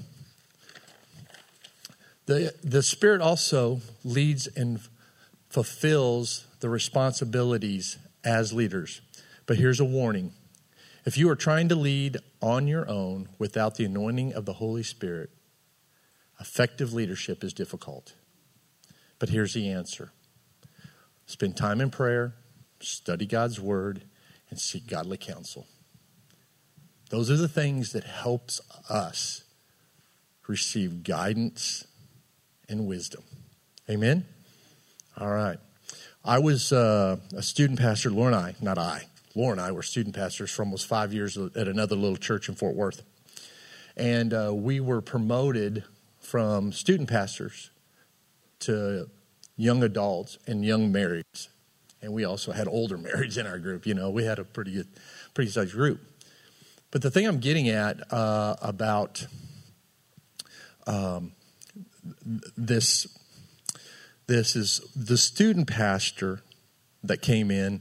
the, 2.26 2.54
the 2.64 2.84
Spirit 2.84 3.22
also 3.22 3.82
leads 4.04 4.48
and 4.48 4.80
fulfills 5.50 6.46
the 6.60 6.70
responsibilities 6.70 7.98
as 8.24 8.54
leaders. 8.54 9.02
But 9.46 9.58
here's 9.58 9.80
a 9.80 9.86
warning 9.86 10.34
if 11.06 11.18
you 11.18 11.29
are 11.29 11.36
trying 11.36 11.70
to 11.70 11.75
lead 11.75 12.18
on 12.41 12.68
your 12.68 12.89
own 12.89 13.29
without 13.38 13.75
the 13.75 13.86
anointing 13.86 14.34
of 14.34 14.46
the 14.46 14.53
Holy 14.53 14.84
Spirit, 14.84 15.29
effective 16.39 16.94
leadership 16.94 17.44
is 17.44 17.53
difficult. 17.53 18.13
But 19.18 19.29
here's 19.29 19.53
the 19.53 19.70
answer 19.70 20.12
spend 21.25 21.58
time 21.58 21.82
in 21.82 21.91
prayer, 21.91 22.34
study 22.79 23.25
God's 23.25 23.60
word, 23.60 24.03
and 24.50 24.60
seek 24.60 24.88
godly 24.88 25.18
counsel. 25.18 25.68
Those 27.10 27.29
are 27.32 27.38
the 27.38 27.48
things 27.48 27.91
that 27.94 28.03
helps 28.03 28.62
us 28.89 29.44
receive 30.48 31.03
guidance 31.03 31.86
and 32.68 32.88
wisdom. 32.88 33.24
Amen? 33.89 34.25
All 35.18 35.29
right. 35.29 35.58
I 36.24 36.39
was 36.39 36.72
uh, 36.72 37.18
a 37.36 37.41
student 37.41 37.79
pastor, 37.79 38.10
Laura 38.10 38.27
and 38.27 38.36
I, 38.36 38.56
not 38.62 38.77
I, 38.77 39.03
Laura 39.39 39.53
and 39.53 39.62
I 39.62 39.72
were 39.72 39.84
student 39.84 40.15
pastors 40.15 40.51
for 40.51 40.63
almost 40.63 40.86
five 40.86 41.13
years 41.13 41.38
at 41.38 41.69
another 41.69 41.96
little 41.96 42.17
church 42.17 42.50
in 42.50 42.55
Fort 42.55 42.75
Worth. 42.75 43.03
And 43.96 44.34
uh, 44.34 44.51
we 44.53 44.81
were 44.81 45.00
promoted 45.00 45.86
from 46.19 46.74
student 46.74 47.08
pastors 47.08 47.72
to 48.60 49.10
young 49.55 49.81
adults 49.81 50.38
and 50.46 50.65
young 50.65 50.91
marrieds. 50.91 51.48
And 52.01 52.12
we 52.12 52.25
also 52.25 52.51
had 52.51 52.67
older 52.67 52.98
marrieds 52.98 53.38
in 53.38 53.48
our 53.48 53.60
group. 53.60 53.88
You 53.88 53.93
know, 53.93 54.10
we 54.10 54.25
had 54.25 54.39
a 54.39 54.43
pretty 54.43 54.74
good, 54.74 54.88
pretty 55.34 55.51
sized 55.51 55.72
group. 55.72 56.01
But 56.91 57.01
the 57.01 57.10
thing 57.10 57.25
I'm 57.25 57.39
getting 57.39 57.69
at 57.69 58.12
uh, 58.12 58.58
about 58.62 59.25
um, 60.86 61.31
this 62.58 63.08
this 64.27 64.58
is 64.58 64.81
the 64.96 65.17
student 65.17 65.67
pastor 65.67 66.41
that 67.03 67.22
came 67.22 67.50
in. 67.50 67.79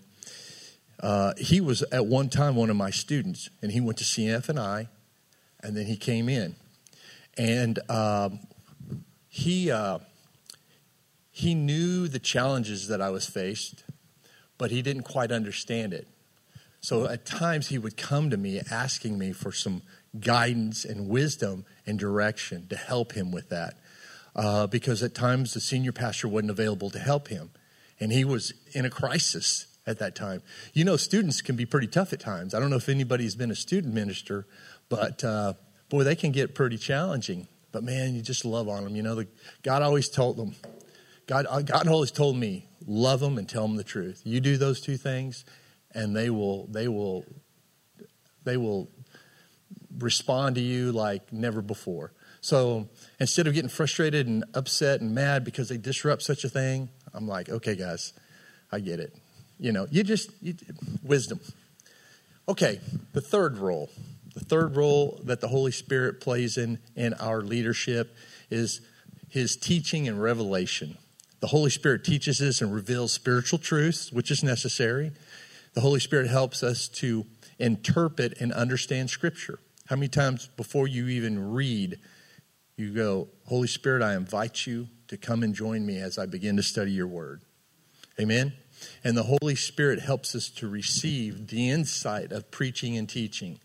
Uh, 1.00 1.32
he 1.38 1.60
was 1.60 1.82
at 1.92 2.06
one 2.06 2.28
time 2.28 2.56
one 2.56 2.70
of 2.70 2.76
my 2.76 2.90
students, 2.90 3.50
and 3.62 3.70
he 3.70 3.80
went 3.80 3.98
to 3.98 4.04
CFNI, 4.04 4.88
and 5.60 5.76
then 5.76 5.86
he 5.86 5.96
came 5.96 6.28
in, 6.28 6.56
and 7.36 7.78
um, 7.90 8.40
he 9.28 9.70
uh, 9.70 9.98
he 11.30 11.54
knew 11.54 12.08
the 12.08 12.18
challenges 12.18 12.88
that 12.88 13.00
I 13.00 13.10
was 13.10 13.26
faced, 13.26 13.84
but 14.56 14.70
he 14.70 14.82
didn't 14.82 15.04
quite 15.04 15.30
understand 15.30 15.94
it. 15.94 16.08
So 16.80 17.06
at 17.06 17.24
times 17.24 17.68
he 17.68 17.78
would 17.78 17.96
come 17.96 18.30
to 18.30 18.36
me 18.36 18.60
asking 18.70 19.18
me 19.18 19.32
for 19.32 19.52
some 19.52 19.82
guidance 20.18 20.84
and 20.84 21.08
wisdom 21.08 21.64
and 21.86 21.98
direction 21.98 22.66
to 22.68 22.76
help 22.76 23.12
him 23.12 23.30
with 23.30 23.48
that 23.50 23.74
uh, 24.34 24.66
because 24.66 25.02
at 25.02 25.14
times 25.14 25.54
the 25.54 25.60
senior 25.60 25.92
pastor 25.92 26.28
wasn't 26.28 26.50
available 26.50 26.90
to 26.90 26.98
help 26.98 27.28
him. 27.28 27.50
And 28.00 28.12
he 28.12 28.24
was 28.24 28.54
in 28.72 28.84
a 28.84 28.90
crisis 28.90 29.66
at 29.88 29.99
that 29.99 30.14
time. 30.14 30.42
You 30.75 30.85
know, 30.85 30.97
students 30.97 31.40
can 31.40 31.57
be 31.57 31.64
pretty 31.64 31.87
tough 31.87 32.12
at 32.12 32.21
times. 32.21 32.52
I 32.52 32.61
don't 32.61 32.68
know 32.68 32.76
if 32.76 32.90
anybody's 32.90 33.35
been 33.35 33.50
a 33.50 33.57
student 33.57 33.95
minister, 33.95 34.47
but 34.90 35.25
uh, 35.25 35.54
boy, 35.88 36.04
they 36.04 36.14
can 36.14 36.30
get 36.30 36.54
pretty 36.54 36.76
challenging. 36.76 37.49
But 37.73 37.85
man, 37.85 38.14
you 38.14 38.21
just 38.21 38.45
love 38.45 38.68
on 38.68 38.85
them. 38.85 38.95
You 38.95 39.02
know, 39.02 39.14
the, 39.14 39.28
God 39.62 39.83
always 39.83 40.11
told 40.11 40.37
them, 40.37 40.54
God, 41.26 41.47
uh, 41.49 41.62
God 41.62 41.88
always 41.88 42.11
told 42.11 42.37
me, 42.37 42.68
love 42.87 43.21
them 43.21 43.38
and 43.38 43.49
tell 43.49 43.66
them 43.66 43.76
the 43.76 43.85
truth. 43.85 44.21
You 44.25 44.40
do 44.40 44.59
those 44.59 44.80
two 44.80 44.99
things, 44.99 45.47
and 45.92 46.14
they 46.14 46.28
will, 46.28 46.66
they 46.66 46.87
will, 46.87 47.25
they 48.45 48.59
will 48.59 48.90
respond 49.99 50.57
to 50.57 50.61
you 50.61 50.92
like 50.92 51.33
never 51.33 51.62
before. 51.62 52.12
So 52.42 52.88
instead 53.18 53.47
of 53.47 53.54
getting 53.54 53.71
frustrated 53.71 54.26
and 54.26 54.45
upset 54.54 55.00
and 55.00 55.14
mad 55.14 55.45
because 55.45 55.71
they 55.71 55.78
disrupt 55.78 56.23
such 56.23 56.45
a 56.45 56.49
thing, 56.50 56.90
I'm 57.14 57.26
like, 57.26 57.49
okay, 57.49 57.75
guys, 57.75 58.12
I 58.71 58.80
get 58.80 59.00
it. 59.00 59.14
You 59.58 59.72
know, 59.72 59.86
you 59.90 60.02
just, 60.02 60.30
you, 60.40 60.54
wisdom. 61.02 61.40
Okay, 62.48 62.80
the 63.12 63.20
third 63.20 63.58
role. 63.58 63.90
The 64.34 64.44
third 64.44 64.76
role 64.76 65.20
that 65.24 65.40
the 65.40 65.48
Holy 65.48 65.72
Spirit 65.72 66.20
plays 66.20 66.56
in, 66.56 66.78
in 66.94 67.14
our 67.14 67.40
leadership 67.40 68.14
is 68.50 68.80
his 69.28 69.56
teaching 69.56 70.06
and 70.08 70.22
revelation. 70.22 70.96
The 71.40 71.48
Holy 71.48 71.70
Spirit 71.70 72.04
teaches 72.04 72.40
us 72.40 72.60
and 72.60 72.74
reveals 72.74 73.12
spiritual 73.12 73.58
truths, 73.58 74.12
which 74.12 74.30
is 74.30 74.42
necessary. 74.42 75.12
The 75.74 75.80
Holy 75.80 76.00
Spirit 76.00 76.28
helps 76.28 76.62
us 76.62 76.88
to 76.88 77.26
interpret 77.58 78.40
and 78.40 78.52
understand 78.52 79.10
Scripture. 79.10 79.58
How 79.86 79.96
many 79.96 80.08
times 80.08 80.48
before 80.56 80.86
you 80.86 81.08
even 81.08 81.52
read 81.52 81.98
you 82.78 82.92
go, 82.92 83.26
Holy 83.46 83.66
Spirit, 83.66 84.02
I 84.02 84.14
invite 84.14 84.64
you 84.64 84.86
to 85.08 85.16
come 85.16 85.42
and 85.42 85.52
join 85.52 85.84
me 85.84 85.98
as 85.98 86.16
I 86.16 86.26
begin 86.26 86.56
to 86.56 86.62
study 86.62 86.92
your 86.92 87.08
word. 87.08 87.42
Amen? 88.20 88.52
And 89.04 89.16
the 89.16 89.25
Holy 89.40 89.54
Spirit 89.54 90.00
helps 90.00 90.35
us 90.35 90.49
to 90.50 90.68
receive 90.68 91.49
the 91.49 91.70
insight 91.70 92.32
of 92.32 92.50
preaching 92.50 92.97
and 92.97 93.08
teaching. 93.08 93.58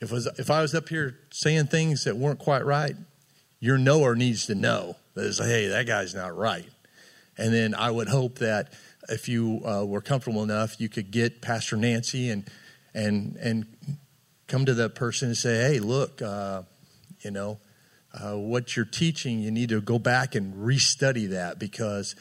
If, 0.00 0.10
was, 0.10 0.26
if 0.38 0.50
I 0.50 0.60
was 0.60 0.74
up 0.74 0.88
here 0.88 1.18
saying 1.30 1.66
things 1.66 2.04
that 2.04 2.16
weren't 2.16 2.38
quite 2.38 2.64
right, 2.64 2.96
your 3.60 3.78
knower 3.78 4.14
needs 4.14 4.46
to 4.46 4.54
know 4.54 4.96
that 5.14 5.24
is, 5.24 5.38
hey, 5.38 5.68
that 5.68 5.86
guy's 5.86 6.14
not 6.14 6.36
right. 6.36 6.68
And 7.38 7.52
then 7.52 7.74
I 7.74 7.90
would 7.90 8.08
hope 8.08 8.38
that 8.40 8.72
if 9.08 9.28
you 9.28 9.60
uh, 9.64 9.84
were 9.84 10.00
comfortable 10.00 10.42
enough, 10.42 10.80
you 10.80 10.88
could 10.88 11.10
get 11.10 11.40
Pastor 11.40 11.76
Nancy 11.76 12.30
and 12.30 12.48
and 12.94 13.36
and 13.36 13.66
come 14.46 14.66
to 14.66 14.74
that 14.74 14.94
person 14.94 15.28
and 15.28 15.36
say, 15.36 15.72
hey, 15.72 15.80
look, 15.80 16.22
uh, 16.22 16.62
you 17.20 17.30
know, 17.30 17.58
uh, 18.12 18.36
what 18.36 18.76
you're 18.76 18.84
teaching, 18.84 19.40
you 19.40 19.50
need 19.50 19.70
to 19.70 19.80
go 19.80 19.98
back 19.98 20.34
and 20.34 20.54
restudy 20.54 21.30
that 21.30 21.58
because 21.58 22.14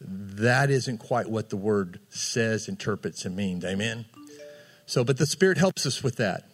that 0.00 0.70
isn't 0.70 0.98
quite 0.98 1.28
what 1.28 1.50
the 1.50 1.56
word 1.56 2.00
says, 2.08 2.68
interprets, 2.68 3.24
and 3.24 3.34
means. 3.34 3.64
Amen? 3.64 4.06
So, 4.86 5.04
but 5.04 5.18
the 5.18 5.26
Spirit 5.26 5.58
helps 5.58 5.84
us 5.86 6.02
with 6.02 6.16
that. 6.16 6.44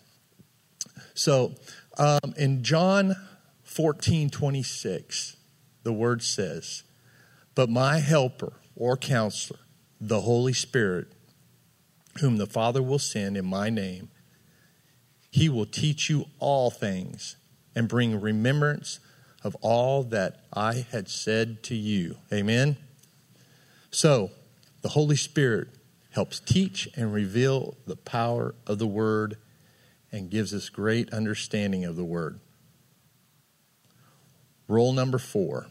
So, 1.14 1.54
um, 1.98 2.34
in 2.36 2.64
John 2.64 3.14
14 3.62 4.30
26, 4.30 5.36
the 5.82 5.92
word 5.92 6.22
says, 6.22 6.82
But 7.54 7.68
my 7.68 7.98
helper 7.98 8.54
or 8.74 8.96
counselor, 8.96 9.60
the 10.00 10.22
Holy 10.22 10.52
Spirit, 10.52 11.08
whom 12.20 12.38
the 12.38 12.46
Father 12.46 12.82
will 12.82 12.98
send 12.98 13.36
in 13.36 13.44
my 13.44 13.70
name, 13.70 14.10
he 15.30 15.48
will 15.48 15.66
teach 15.66 16.08
you 16.08 16.26
all 16.38 16.70
things 16.70 17.36
and 17.74 17.88
bring 17.88 18.20
remembrance 18.20 19.00
of 19.42 19.54
all 19.60 20.02
that 20.04 20.44
I 20.52 20.86
had 20.90 21.08
said 21.08 21.62
to 21.64 21.74
you. 21.74 22.16
Amen? 22.32 22.76
So, 23.94 24.32
the 24.82 24.88
Holy 24.88 25.14
Spirit 25.14 25.68
helps 26.10 26.40
teach 26.40 26.88
and 26.96 27.12
reveal 27.12 27.76
the 27.86 27.94
power 27.94 28.56
of 28.66 28.80
the 28.80 28.88
Word 28.88 29.36
and 30.10 30.28
gives 30.28 30.52
us 30.52 30.68
great 30.68 31.12
understanding 31.12 31.84
of 31.84 31.94
the 31.94 32.04
Word. 32.04 32.40
Role 34.66 34.92
number 34.92 35.18
four. 35.18 35.68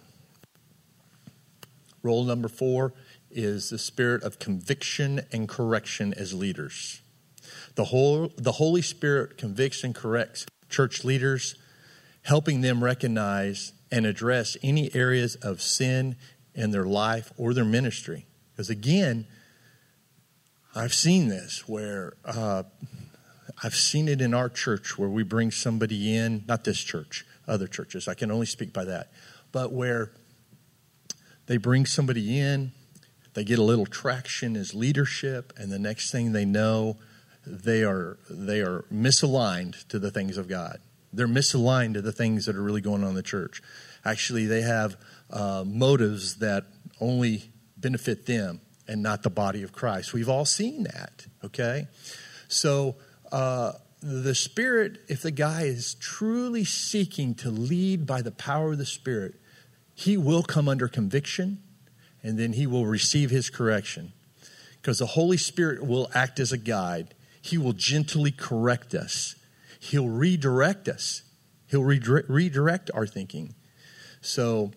Role 2.02 2.24
number 2.24 2.48
four 2.48 2.94
is 3.30 3.70
the 3.70 3.78
spirit 3.78 4.24
of 4.24 4.40
conviction 4.40 5.26
and 5.34 5.50
correction 5.50 6.14
as 6.14 6.34
leaders. 6.34 7.02
The, 7.76 7.84
whole, 7.84 8.32
the 8.38 8.54
Holy 8.54 8.82
Spirit 8.82 9.38
convicts 9.38 9.84
and 9.84 9.94
corrects 9.94 10.46
church 10.70 11.04
leaders 11.04 11.56
helping 12.22 12.62
them 12.62 12.86
recognize 12.86 13.74
and 13.92 14.06
address 14.06 14.56
any 14.64 14.96
areas 14.96 15.36
of 15.36 15.62
sin 15.62 16.16
in 16.56 16.72
their 16.72 16.86
life 16.86 17.32
or 17.38 17.54
their 17.54 17.66
ministry. 17.66 18.26
Because 18.52 18.70
again, 18.70 19.26
I've 20.76 20.94
seen 20.94 21.28
this 21.28 21.68
where 21.68 22.14
uh, 22.26 22.64
I've 23.64 23.76
seen 23.76 24.08
it 24.08 24.22
in 24.22 24.34
our 24.34 24.50
church 24.50 24.98
where 24.98 25.10
we 25.10 25.24
bring 25.24 25.52
somebody 25.52 26.16
in, 26.16 26.44
not 26.48 26.64
this 26.64 26.80
church, 26.80 27.26
other 27.48 27.68
churches. 27.68 28.08
I 28.08 28.14
can 28.14 28.32
only 28.32 28.46
speak 28.46 28.74
by 28.74 28.86
that. 28.86 29.12
But 29.52 29.72
where 29.72 30.12
they 31.46 31.58
bring 31.58 31.86
somebody 31.86 32.40
in, 32.40 32.72
they 33.34 33.44
get 33.44 33.60
a 33.60 33.64
little 33.64 33.86
traction 33.86 34.56
as 34.56 34.74
leadership, 34.74 35.54
and 35.58 35.72
the 35.72 35.80
next 35.80 36.12
thing 36.12 36.32
they 36.32 36.46
know, 36.46 36.98
they 37.46 37.84
are 37.84 38.18
they 38.30 38.62
are 38.62 38.86
misaligned 38.94 39.88
to 39.88 40.00
the 40.00 40.12
things 40.12 40.38
of 40.38 40.48
God 40.48 40.80
they're 41.14 41.28
misaligned 41.28 41.94
to 41.94 42.02
the 42.02 42.12
things 42.12 42.46
that 42.46 42.56
are 42.56 42.62
really 42.62 42.82
going 42.82 43.04
on 43.04 43.10
in 43.10 43.16
the 43.16 43.24
church. 43.24 43.62
Actually, 44.04 44.48
they 44.48 44.62
have 44.62 44.98
uh, 45.34 45.66
motives 45.68 46.38
that 46.38 46.64
only 47.02 47.44
benefit 47.76 48.26
them 48.26 48.62
and 48.88 49.04
not 49.04 49.24
the 49.24 49.30
body 49.30 49.64
of 49.64 49.74
Christ. 49.74 50.14
We've 50.14 50.30
all 50.30 50.46
seen 50.46 50.84
that, 50.84 51.26
okay? 51.44 51.88
So, 52.48 52.96
uh, 53.32 53.74
the 54.02 54.36
Spirit, 54.36 55.00
if 55.08 55.22
the 55.22 55.32
guy 55.32 55.64
is 55.64 55.96
truly 55.96 56.64
seeking 56.64 57.36
to 57.36 57.50
lead 57.50 58.06
by 58.06 58.22
the 58.22 58.32
power 58.32 58.74
of 58.74 58.78
the 58.78 58.86
Spirit, 58.86 59.36
he 59.94 60.18
will 60.18 60.44
come 60.44 60.70
under 60.70 60.88
conviction 60.88 61.60
and 62.22 62.38
then 62.38 62.54
he 62.54 62.68
will 62.68 62.86
receive 62.86 63.30
his 63.30 63.50
correction. 63.50 64.14
Because 64.82 65.00
the 65.00 65.06
Holy 65.08 65.38
Spirit 65.38 65.86
will 65.86 66.10
act 66.14 66.40
as 66.40 66.52
a 66.52 66.58
guide, 66.58 67.14
he 67.42 67.58
will 67.58 67.74
gently 67.74 68.32
correct 68.32 68.94
us 68.94 69.36
He'll 69.84 70.08
redirect 70.08 70.88
us, 70.88 71.24
He'll 71.68 71.84
redirect 71.84 72.90
our 72.94 73.06
thinking. 73.06 73.54
So, 74.22 74.72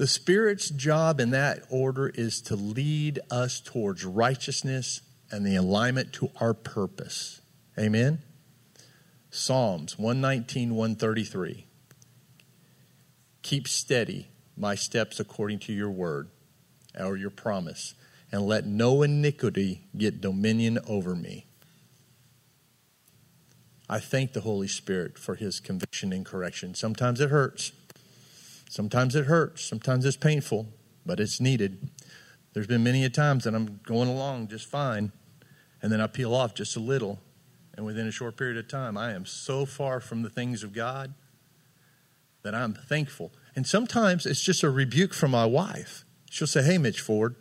the 0.00 0.06
Spirit's 0.06 0.70
job 0.70 1.20
in 1.20 1.28
that 1.28 1.62
order 1.68 2.08
is 2.08 2.40
to 2.40 2.56
lead 2.56 3.20
us 3.30 3.60
towards 3.60 4.02
righteousness 4.02 5.02
and 5.30 5.44
the 5.44 5.56
alignment 5.56 6.10
to 6.14 6.30
our 6.40 6.54
purpose. 6.54 7.42
Amen? 7.78 8.22
Psalms 9.30 9.98
119, 9.98 10.74
133. 10.74 11.66
Keep 13.42 13.68
steady 13.68 14.28
my 14.56 14.74
steps 14.74 15.20
according 15.20 15.58
to 15.58 15.72
your 15.74 15.90
word 15.90 16.30
or 16.98 17.18
your 17.18 17.28
promise, 17.28 17.92
and 18.32 18.46
let 18.46 18.64
no 18.64 19.02
iniquity 19.02 19.82
get 19.94 20.22
dominion 20.22 20.78
over 20.88 21.14
me. 21.14 21.44
I 23.86 23.98
thank 23.98 24.32
the 24.32 24.40
Holy 24.40 24.68
Spirit 24.68 25.18
for 25.18 25.34
his 25.34 25.60
conviction 25.60 26.10
and 26.10 26.24
correction. 26.24 26.74
Sometimes 26.74 27.20
it 27.20 27.28
hurts. 27.28 27.72
Sometimes 28.70 29.16
it 29.16 29.26
hurts. 29.26 29.64
Sometimes 29.64 30.06
it's 30.06 30.16
painful, 30.16 30.68
but 31.04 31.18
it's 31.18 31.40
needed. 31.40 31.90
There's 32.52 32.68
been 32.68 32.84
many 32.84 33.04
a 33.04 33.10
times 33.10 33.42
that 33.42 33.52
I'm 33.52 33.80
going 33.84 34.08
along 34.08 34.46
just 34.46 34.64
fine, 34.66 35.10
and 35.82 35.90
then 35.90 36.00
I 36.00 36.06
peel 36.06 36.32
off 36.32 36.54
just 36.54 36.76
a 36.76 36.80
little, 36.80 37.18
and 37.74 37.84
within 37.84 38.06
a 38.06 38.12
short 38.12 38.36
period 38.36 38.56
of 38.56 38.68
time, 38.68 38.96
I 38.96 39.10
am 39.10 39.26
so 39.26 39.66
far 39.66 39.98
from 39.98 40.22
the 40.22 40.30
things 40.30 40.62
of 40.62 40.72
God 40.72 41.14
that 42.44 42.54
I'm 42.54 42.72
thankful. 42.72 43.32
And 43.56 43.66
sometimes 43.66 44.24
it's 44.24 44.40
just 44.40 44.62
a 44.62 44.70
rebuke 44.70 45.14
from 45.14 45.32
my 45.32 45.46
wife. 45.46 46.04
She'll 46.30 46.46
say, 46.46 46.62
Hey, 46.62 46.78
Mitch 46.78 47.00
Ford. 47.00 47.34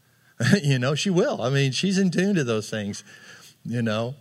you 0.62 0.78
know, 0.78 0.94
she 0.94 1.10
will. 1.10 1.42
I 1.42 1.50
mean, 1.50 1.72
she's 1.72 1.98
in 1.98 2.12
tune 2.12 2.36
to 2.36 2.44
those 2.44 2.70
things, 2.70 3.02
you 3.64 3.82
know. 3.82 4.14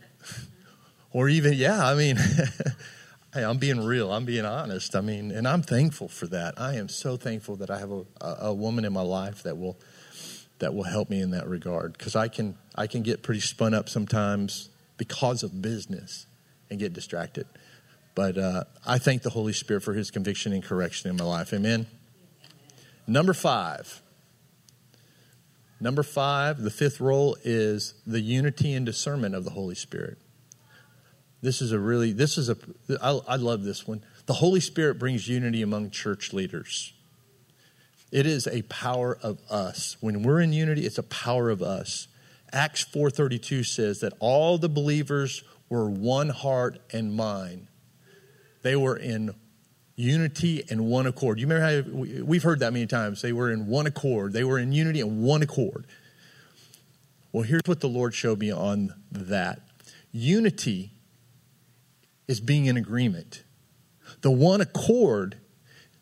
Or 1.11 1.29
even, 1.29 1.53
yeah, 1.53 1.85
I 1.85 1.93
mean, 1.93 2.17
hey, 3.33 3.43
I'm 3.43 3.57
being 3.57 3.85
real. 3.85 4.11
I'm 4.11 4.25
being 4.25 4.45
honest. 4.45 4.95
I 4.95 5.01
mean, 5.01 5.31
and 5.31 5.47
I'm 5.47 5.61
thankful 5.61 6.07
for 6.07 6.27
that. 6.27 6.55
I 6.57 6.75
am 6.75 6.89
so 6.89 7.17
thankful 7.17 7.55
that 7.57 7.69
I 7.69 7.79
have 7.79 7.91
a, 7.91 8.05
a 8.21 8.53
woman 8.53 8.85
in 8.85 8.93
my 8.93 9.01
life 9.01 9.43
that 9.43 9.57
will 9.57 9.77
that 10.59 10.73
will 10.73 10.83
help 10.83 11.09
me 11.09 11.21
in 11.21 11.31
that 11.31 11.47
regard 11.47 11.93
because 11.93 12.15
I 12.15 12.27
can 12.27 12.57
I 12.75 12.87
can 12.87 13.01
get 13.01 13.23
pretty 13.23 13.41
spun 13.41 13.73
up 13.73 13.89
sometimes 13.89 14.69
because 14.97 15.43
of 15.43 15.61
business 15.61 16.25
and 16.69 16.79
get 16.79 16.93
distracted. 16.93 17.47
But 18.15 18.37
uh, 18.37 18.63
I 18.85 18.97
thank 18.97 19.21
the 19.21 19.29
Holy 19.29 19.53
Spirit 19.53 19.83
for 19.83 19.93
His 19.93 20.11
conviction 20.11 20.51
and 20.51 20.63
correction 20.63 21.09
in 21.09 21.15
my 21.15 21.23
life. 21.23 21.53
Amen. 21.53 21.87
Number 23.07 23.33
five. 23.33 24.01
Number 25.81 26.03
five, 26.03 26.61
the 26.61 26.71
fifth 26.71 26.99
role 26.99 27.37
is 27.45 27.93
the 28.05 28.19
unity 28.19 28.73
and 28.73 28.85
discernment 28.85 29.33
of 29.33 29.45
the 29.45 29.51
Holy 29.51 29.75
Spirit. 29.75 30.17
This 31.41 31.61
is 31.61 31.71
a 31.71 31.79
really, 31.79 32.11
this 32.11 32.37
is 32.37 32.49
a, 32.49 32.57
I, 33.01 33.19
I 33.27 33.35
love 33.37 33.63
this 33.63 33.87
one. 33.87 34.03
The 34.25 34.33
Holy 34.33 34.59
Spirit 34.59 34.99
brings 34.99 35.27
unity 35.27 35.61
among 35.61 35.91
church 35.91 36.33
leaders. 36.33 36.93
It 38.11 38.25
is 38.25 38.47
a 38.47 38.63
power 38.63 39.17
of 39.21 39.39
us. 39.49 39.95
When 40.01 40.23
we're 40.23 40.41
in 40.41 40.51
unity, 40.51 40.85
it's 40.85 40.97
a 40.97 41.03
power 41.03 41.49
of 41.49 41.61
us. 41.61 42.07
Acts 42.51 42.83
4:32 42.83 43.65
says 43.65 43.99
that 43.99 44.13
all 44.19 44.57
the 44.57 44.69
believers 44.69 45.43
were 45.69 45.89
one 45.89 46.29
heart 46.29 46.79
and 46.91 47.13
mind. 47.13 47.67
They 48.63 48.75
were 48.75 48.97
in 48.97 49.35
unity 49.95 50.63
and 50.69 50.85
one 50.85 51.05
accord. 51.05 51.39
You 51.39 51.47
remember 51.47 51.83
how 51.83 52.23
we've 52.23 52.43
heard 52.43 52.59
that 52.61 52.73
many 52.73 52.87
times. 52.87 53.21
They 53.21 53.33
were 53.33 53.51
in 53.51 53.67
one 53.67 53.85
accord. 53.85 54.33
They 54.33 54.43
were 54.43 54.57
in 54.57 54.71
unity 54.71 55.01
and 55.01 55.21
one 55.21 55.43
accord. 55.43 55.85
Well, 57.31 57.43
here's 57.43 57.61
what 57.65 57.79
the 57.79 57.89
Lord 57.89 58.15
showed 58.15 58.39
me 58.39 58.51
on 58.51 58.95
that. 59.11 59.61
Unity 60.11 60.91
is 62.29 62.39
being 62.39 62.67
in 62.67 62.77
agreement. 62.77 63.43
The 64.21 64.31
one 64.31 64.61
accord 64.61 65.35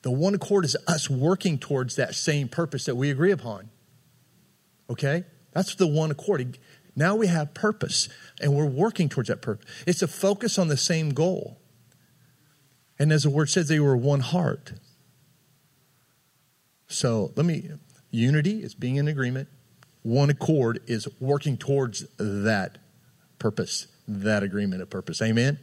the 0.07 0.11
one 0.11 0.33
accord 0.33 0.63
is 0.63 0.77
us 0.87 1.09
working 1.09 1.57
towards 1.57 1.97
that 1.97 2.15
same 2.15 2.47
purpose 2.47 2.85
that 2.85 2.95
we 2.95 3.09
agree 3.09 3.31
upon. 3.31 3.69
Okay? 4.89 5.25
That's 5.51 5.75
the 5.75 5.85
one 5.85 6.11
accord. 6.11 6.57
Now 6.95 7.15
we 7.15 7.27
have 7.27 7.53
purpose 7.53 8.07
and 8.39 8.55
we're 8.55 8.65
working 8.65 9.09
towards 9.09 9.27
that 9.27 9.41
purpose. 9.41 9.69
It's 9.85 10.01
a 10.01 10.07
focus 10.07 10.57
on 10.57 10.69
the 10.69 10.77
same 10.77 11.09
goal. 11.09 11.59
And 12.97 13.11
as 13.11 13.23
the 13.23 13.29
word 13.29 13.49
says, 13.49 13.67
they 13.67 13.81
were 13.81 13.97
one 13.97 14.21
heart. 14.21 14.73
So 16.87 17.33
let 17.35 17.45
me, 17.45 17.69
unity 18.09 18.63
is 18.63 18.75
being 18.75 18.95
in 18.95 19.09
agreement. 19.09 19.49
One 20.03 20.29
accord 20.29 20.79
is 20.87 21.07
working 21.19 21.57
towards 21.57 22.05
that 22.17 22.77
purpose, 23.39 23.87
that 24.07 24.41
agreement 24.41 24.81
of 24.81 24.89
purpose. 24.89 25.21
Amen? 25.21 25.59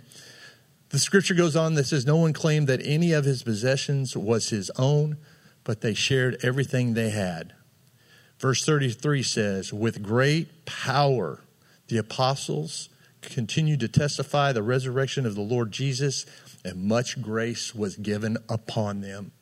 The 0.94 1.00
scripture 1.00 1.34
goes 1.34 1.56
on 1.56 1.74
that 1.74 1.88
says, 1.88 2.06
No 2.06 2.18
one 2.18 2.32
claimed 2.32 2.68
that 2.68 2.80
any 2.84 3.10
of 3.10 3.24
his 3.24 3.42
possessions 3.42 4.16
was 4.16 4.50
his 4.50 4.70
own, 4.78 5.16
but 5.64 5.80
they 5.80 5.92
shared 5.92 6.38
everything 6.40 6.94
they 6.94 7.10
had. 7.10 7.52
Verse 8.38 8.64
33 8.64 9.24
says, 9.24 9.72
With 9.72 10.04
great 10.04 10.64
power, 10.66 11.40
the 11.88 11.96
apostles 11.96 12.90
continued 13.22 13.80
to 13.80 13.88
testify 13.88 14.52
the 14.52 14.62
resurrection 14.62 15.26
of 15.26 15.34
the 15.34 15.40
Lord 15.40 15.72
Jesus, 15.72 16.26
and 16.64 16.84
much 16.84 17.20
grace 17.20 17.74
was 17.74 17.96
given 17.96 18.36
upon 18.48 19.00
them. 19.00 19.32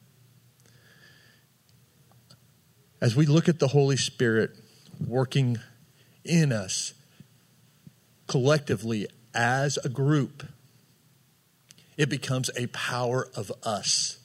As 2.99 3.15
we 3.15 3.27
look 3.27 3.47
at 3.47 3.59
the 3.59 3.69
Holy 3.69 3.99
Spirit 3.99 4.53
working 5.07 5.59
in 6.25 6.51
us 6.51 6.95
collectively 8.27 9.07
as 9.35 9.77
a 9.85 9.91
group, 9.91 10.45
it 11.97 12.09
becomes 12.09 12.51
a 12.57 12.67
power 12.69 13.29
of 13.35 13.53
us. 13.63 14.19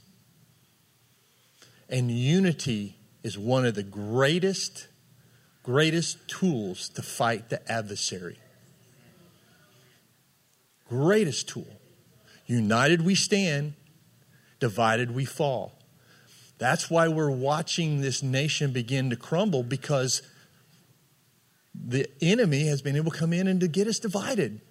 And 1.90 2.12
unity 2.12 2.98
is 3.24 3.38
one 3.38 3.66
of 3.66 3.76
the 3.76 3.84
greatest, 3.84 4.88
greatest 5.64 6.28
tools 6.28 6.90
to 6.90 7.02
fight 7.02 7.50
the 7.50 7.72
adversary. 7.72 8.40
Greatest 10.90 11.50
tool. 11.50 11.68
United 12.46 13.02
we 13.02 13.16
stand, 13.16 13.74
divided 14.60 15.14
we 15.14 15.26
fall. 15.26 15.74
That's 16.58 16.90
why 16.90 17.08
we're 17.08 17.30
watching 17.30 18.02
this 18.02 18.24
nation 18.24 18.72
begin 18.72 19.10
to 19.10 19.16
crumble 19.16 19.64
because 19.64 20.22
the 21.76 22.10
enemy 22.22 22.66
has 22.68 22.82
been 22.82 22.96
able 22.96 23.12
to 23.12 23.18
come 23.18 23.34
in 23.34 23.48
and 23.48 23.60
to 23.60 23.68
get 23.68 23.88
us 23.88 24.00
divided. 24.00 24.62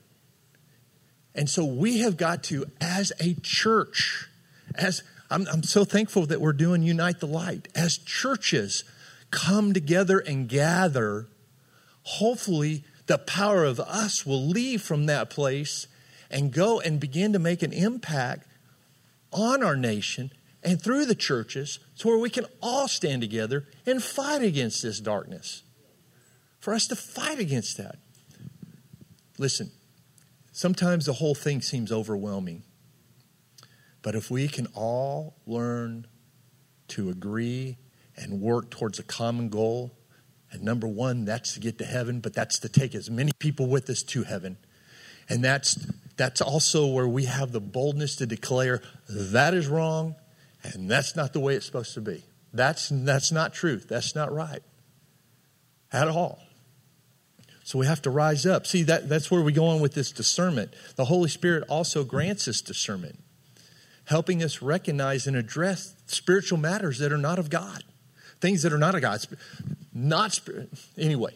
And 1.36 1.50
so 1.50 1.64
we 1.64 1.98
have 1.98 2.16
got 2.16 2.42
to, 2.44 2.64
as 2.80 3.12
a 3.20 3.34
church, 3.34 4.26
as 4.74 5.02
I'm, 5.30 5.46
I'm 5.52 5.62
so 5.62 5.84
thankful 5.84 6.24
that 6.26 6.40
we're 6.40 6.54
doing 6.54 6.82
Unite 6.82 7.20
the 7.20 7.26
Light, 7.26 7.68
as 7.74 7.98
churches 7.98 8.84
come 9.30 9.74
together 9.74 10.18
and 10.18 10.48
gather, 10.48 11.26
hopefully 12.02 12.84
the 13.06 13.18
power 13.18 13.64
of 13.64 13.78
us 13.78 14.24
will 14.24 14.44
leave 14.44 14.80
from 14.80 15.06
that 15.06 15.28
place 15.28 15.86
and 16.30 16.52
go 16.52 16.80
and 16.80 16.98
begin 16.98 17.34
to 17.34 17.38
make 17.38 17.62
an 17.62 17.72
impact 17.72 18.48
on 19.30 19.62
our 19.62 19.76
nation 19.76 20.32
and 20.62 20.80
through 20.80 21.04
the 21.04 21.14
churches 21.14 21.78
to 21.98 22.08
where 22.08 22.18
we 22.18 22.30
can 22.30 22.46
all 22.62 22.88
stand 22.88 23.20
together 23.20 23.66
and 23.84 24.02
fight 24.02 24.42
against 24.42 24.82
this 24.82 25.00
darkness. 25.00 25.62
For 26.60 26.72
us 26.72 26.86
to 26.88 26.96
fight 26.96 27.38
against 27.38 27.76
that. 27.76 27.96
Listen, 29.38 29.70
Sometimes 30.56 31.04
the 31.04 31.12
whole 31.12 31.34
thing 31.34 31.60
seems 31.60 31.92
overwhelming. 31.92 32.62
But 34.00 34.14
if 34.14 34.30
we 34.30 34.48
can 34.48 34.66
all 34.68 35.36
learn 35.46 36.06
to 36.88 37.10
agree 37.10 37.76
and 38.16 38.40
work 38.40 38.70
towards 38.70 38.98
a 38.98 39.02
common 39.02 39.50
goal, 39.50 39.98
and 40.50 40.62
number 40.62 40.88
one, 40.88 41.26
that's 41.26 41.52
to 41.52 41.60
get 41.60 41.76
to 41.76 41.84
heaven, 41.84 42.20
but 42.20 42.32
that's 42.32 42.58
to 42.60 42.70
take 42.70 42.94
as 42.94 43.10
many 43.10 43.32
people 43.38 43.66
with 43.66 43.90
us 43.90 44.02
to 44.04 44.22
heaven. 44.22 44.56
And 45.28 45.44
that's 45.44 45.74
that's 46.16 46.40
also 46.40 46.86
where 46.86 47.06
we 47.06 47.26
have 47.26 47.52
the 47.52 47.60
boldness 47.60 48.16
to 48.16 48.26
declare 48.26 48.80
that 49.10 49.52
is 49.52 49.66
wrong 49.66 50.14
and 50.62 50.90
that's 50.90 51.14
not 51.14 51.34
the 51.34 51.40
way 51.40 51.54
it's 51.54 51.66
supposed 51.66 51.92
to 51.92 52.00
be. 52.00 52.24
That's 52.54 52.88
that's 52.90 53.30
not 53.30 53.52
truth. 53.52 53.88
That's 53.90 54.14
not 54.14 54.32
right. 54.32 54.62
At 55.92 56.08
all. 56.08 56.45
So 57.66 57.80
we 57.80 57.86
have 57.86 58.00
to 58.02 58.10
rise 58.10 58.46
up. 58.46 58.64
See, 58.64 58.84
that, 58.84 59.08
that's 59.08 59.28
where 59.28 59.40
we 59.40 59.50
go 59.50 59.66
on 59.66 59.80
with 59.80 59.92
this 59.92 60.12
discernment. 60.12 60.72
The 60.94 61.06
Holy 61.06 61.28
Spirit 61.28 61.64
also 61.68 62.04
grants 62.04 62.46
us 62.46 62.60
discernment, 62.60 63.18
helping 64.04 64.40
us 64.40 64.62
recognize 64.62 65.26
and 65.26 65.36
address 65.36 65.96
spiritual 66.06 66.58
matters 66.58 67.00
that 67.00 67.12
are 67.12 67.18
not 67.18 67.40
of 67.40 67.50
God, 67.50 67.82
things 68.40 68.62
that 68.62 68.72
are 68.72 68.78
not 68.78 68.94
of 68.94 69.00
God. 69.00 69.18
Not 69.92 70.32
spirit. 70.32 70.68
Anyway, 70.96 71.32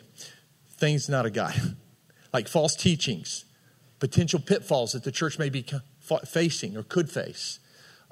things 0.68 1.08
not 1.08 1.26
of 1.26 1.32
God, 1.32 1.76
like 2.32 2.46
false 2.46 2.76
teachings, 2.76 3.44
potential 3.98 4.38
pitfalls 4.38 4.92
that 4.92 5.02
the 5.02 5.10
church 5.10 5.36
may 5.36 5.48
be 5.48 5.66
facing 6.28 6.76
or 6.76 6.84
could 6.84 7.10
face. 7.10 7.58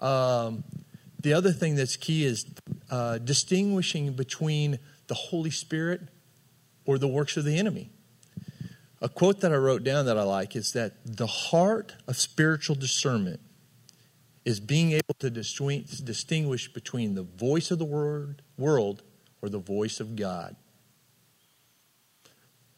Um, 0.01 0.65
the 1.21 1.35
other 1.35 1.53
thing 1.53 1.77
that's 1.77 1.95
key 1.95 2.25
is 2.25 2.47
uh, 2.91 3.19
distinguishing 3.19 4.15
between 4.15 4.81
the 5.07 5.15
Holy 5.15 5.53
Spirit 5.53 6.01
or 6.85 6.99
the 6.99 7.07
works 7.07 7.37
of 7.37 7.45
the 7.45 7.57
enemy. 7.57 7.93
A 9.01 9.09
quote 9.09 9.41
that 9.41 9.53
I 9.53 9.57
wrote 9.57 9.85
down 9.85 10.07
that 10.07 10.19
I 10.19 10.25
like 10.25 10.57
is 10.57 10.73
that 10.73 10.95
the 11.05 11.27
heart 11.27 11.95
of 12.09 12.17
spiritual 12.17 12.75
discernment 12.75 13.41
is 14.45 14.61
being 14.61 14.93
able 14.93 15.15
to 15.19 15.31
distinguish 15.31 16.73
between 16.73 17.15
the 17.15 17.23
voice 17.23 17.71
of 17.71 17.79
the 17.79 17.85
word, 17.85 18.43
world 18.57 19.03
or 19.41 19.49
the 19.49 19.59
voice 19.59 20.01
of 20.01 20.17
God. 20.17 20.57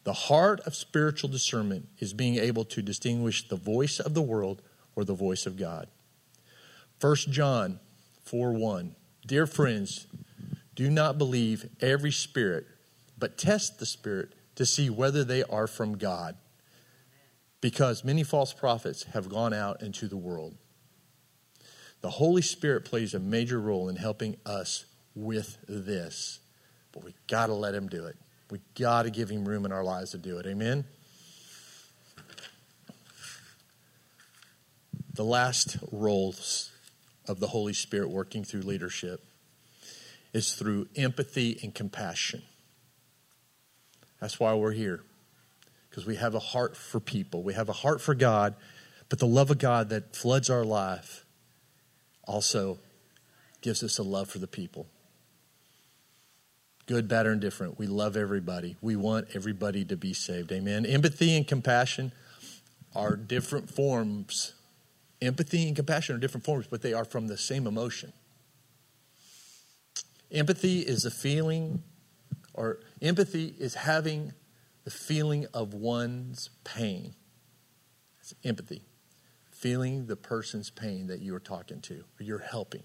The 0.04 0.12
heart 0.12 0.60
of 0.60 0.74
spiritual 0.74 1.30
discernment 1.30 1.88
is 1.98 2.12
being 2.12 2.36
able 2.36 2.64
to 2.66 2.82
distinguish 2.82 3.48
the 3.48 3.56
voice 3.56 4.00
of 4.00 4.14
the 4.14 4.22
world 4.22 4.62
or 4.96 5.04
the 5.04 5.14
voice 5.14 5.46
of 5.46 5.56
God. 5.56 5.88
1 7.00 7.16
John 7.30 7.80
4 8.24 8.52
1. 8.52 8.94
Dear 9.26 9.46
friends, 9.46 10.06
do 10.74 10.90
not 10.90 11.18
believe 11.18 11.68
every 11.80 12.12
spirit, 12.12 12.66
but 13.18 13.38
test 13.38 13.78
the 13.78 13.86
spirit 13.86 14.32
to 14.60 14.66
see 14.66 14.90
whether 14.90 15.24
they 15.24 15.42
are 15.44 15.66
from 15.66 15.96
God. 15.96 16.36
Because 17.62 18.04
many 18.04 18.22
false 18.22 18.52
prophets 18.52 19.04
have 19.14 19.30
gone 19.30 19.54
out 19.54 19.80
into 19.80 20.06
the 20.06 20.18
world. 20.18 20.54
The 22.02 22.10
Holy 22.10 22.42
Spirit 22.42 22.84
plays 22.84 23.14
a 23.14 23.18
major 23.18 23.58
role 23.58 23.88
in 23.88 23.96
helping 23.96 24.36
us 24.44 24.84
with 25.14 25.56
this. 25.66 26.40
but 26.92 27.02
we 27.02 27.14
got 27.26 27.46
to 27.46 27.54
let 27.54 27.74
Him 27.74 27.88
do 27.88 28.04
it. 28.04 28.18
We 28.50 28.60
got 28.78 29.04
to 29.04 29.10
give 29.10 29.30
Him 29.30 29.48
room 29.48 29.64
in 29.64 29.72
our 29.72 29.82
lives 29.82 30.10
to 30.10 30.18
do 30.18 30.36
it. 30.36 30.44
Amen? 30.44 30.84
The 35.14 35.24
last 35.24 35.78
roles 35.90 36.70
of 37.26 37.40
the 37.40 37.46
Holy 37.46 37.72
Spirit 37.72 38.10
working 38.10 38.44
through 38.44 38.60
leadership 38.60 39.24
is 40.34 40.52
through 40.52 40.88
empathy 40.96 41.58
and 41.62 41.74
compassion. 41.74 42.42
That's 44.20 44.38
why 44.38 44.54
we're 44.54 44.72
here, 44.72 45.02
because 45.88 46.06
we 46.06 46.16
have 46.16 46.34
a 46.34 46.40
heart 46.40 46.76
for 46.76 47.00
people. 47.00 47.42
We 47.42 47.54
have 47.54 47.68
a 47.68 47.74
heart 47.74 48.00
for 48.00 48.14
God, 48.14 48.54
but 49.08 49.18
the 49.18 49.26
love 49.26 49.50
of 49.50 49.58
God 49.58 49.88
that 49.88 50.14
floods 50.14 50.50
our 50.50 50.64
life 50.64 51.24
also 52.24 52.78
gives 53.62 53.82
us 53.82 53.98
a 53.98 54.02
love 54.02 54.28
for 54.28 54.38
the 54.38 54.46
people. 54.46 54.86
Good, 56.86 57.08
bad, 57.08 57.26
or 57.26 57.32
indifferent. 57.32 57.78
We 57.78 57.86
love 57.86 58.16
everybody. 58.16 58.76
We 58.80 58.96
want 58.96 59.28
everybody 59.34 59.84
to 59.84 59.96
be 59.96 60.12
saved. 60.12 60.50
Amen. 60.52 60.84
Empathy 60.84 61.36
and 61.36 61.46
compassion 61.46 62.12
are 62.94 63.16
different 63.16 63.70
forms. 63.70 64.54
Empathy 65.22 65.66
and 65.68 65.76
compassion 65.76 66.16
are 66.16 66.18
different 66.18 66.44
forms, 66.44 66.66
but 66.66 66.82
they 66.82 66.92
are 66.92 67.04
from 67.04 67.28
the 67.28 67.38
same 67.38 67.66
emotion. 67.66 68.12
Empathy 70.32 70.80
is 70.80 71.04
a 71.04 71.10
feeling, 71.10 71.82
or 72.60 72.78
empathy 73.00 73.54
is 73.58 73.72
having 73.72 74.34
the 74.84 74.90
feeling 74.90 75.46
of 75.54 75.72
one's 75.72 76.50
pain. 76.62 77.14
It's 78.20 78.34
empathy. 78.44 78.82
Feeling 79.50 80.08
the 80.08 80.16
person's 80.16 80.68
pain 80.68 81.06
that 81.06 81.20
you 81.20 81.34
are 81.34 81.40
talking 81.40 81.80
to 81.80 81.94
or 81.94 82.22
you're 82.22 82.38
helping. 82.38 82.82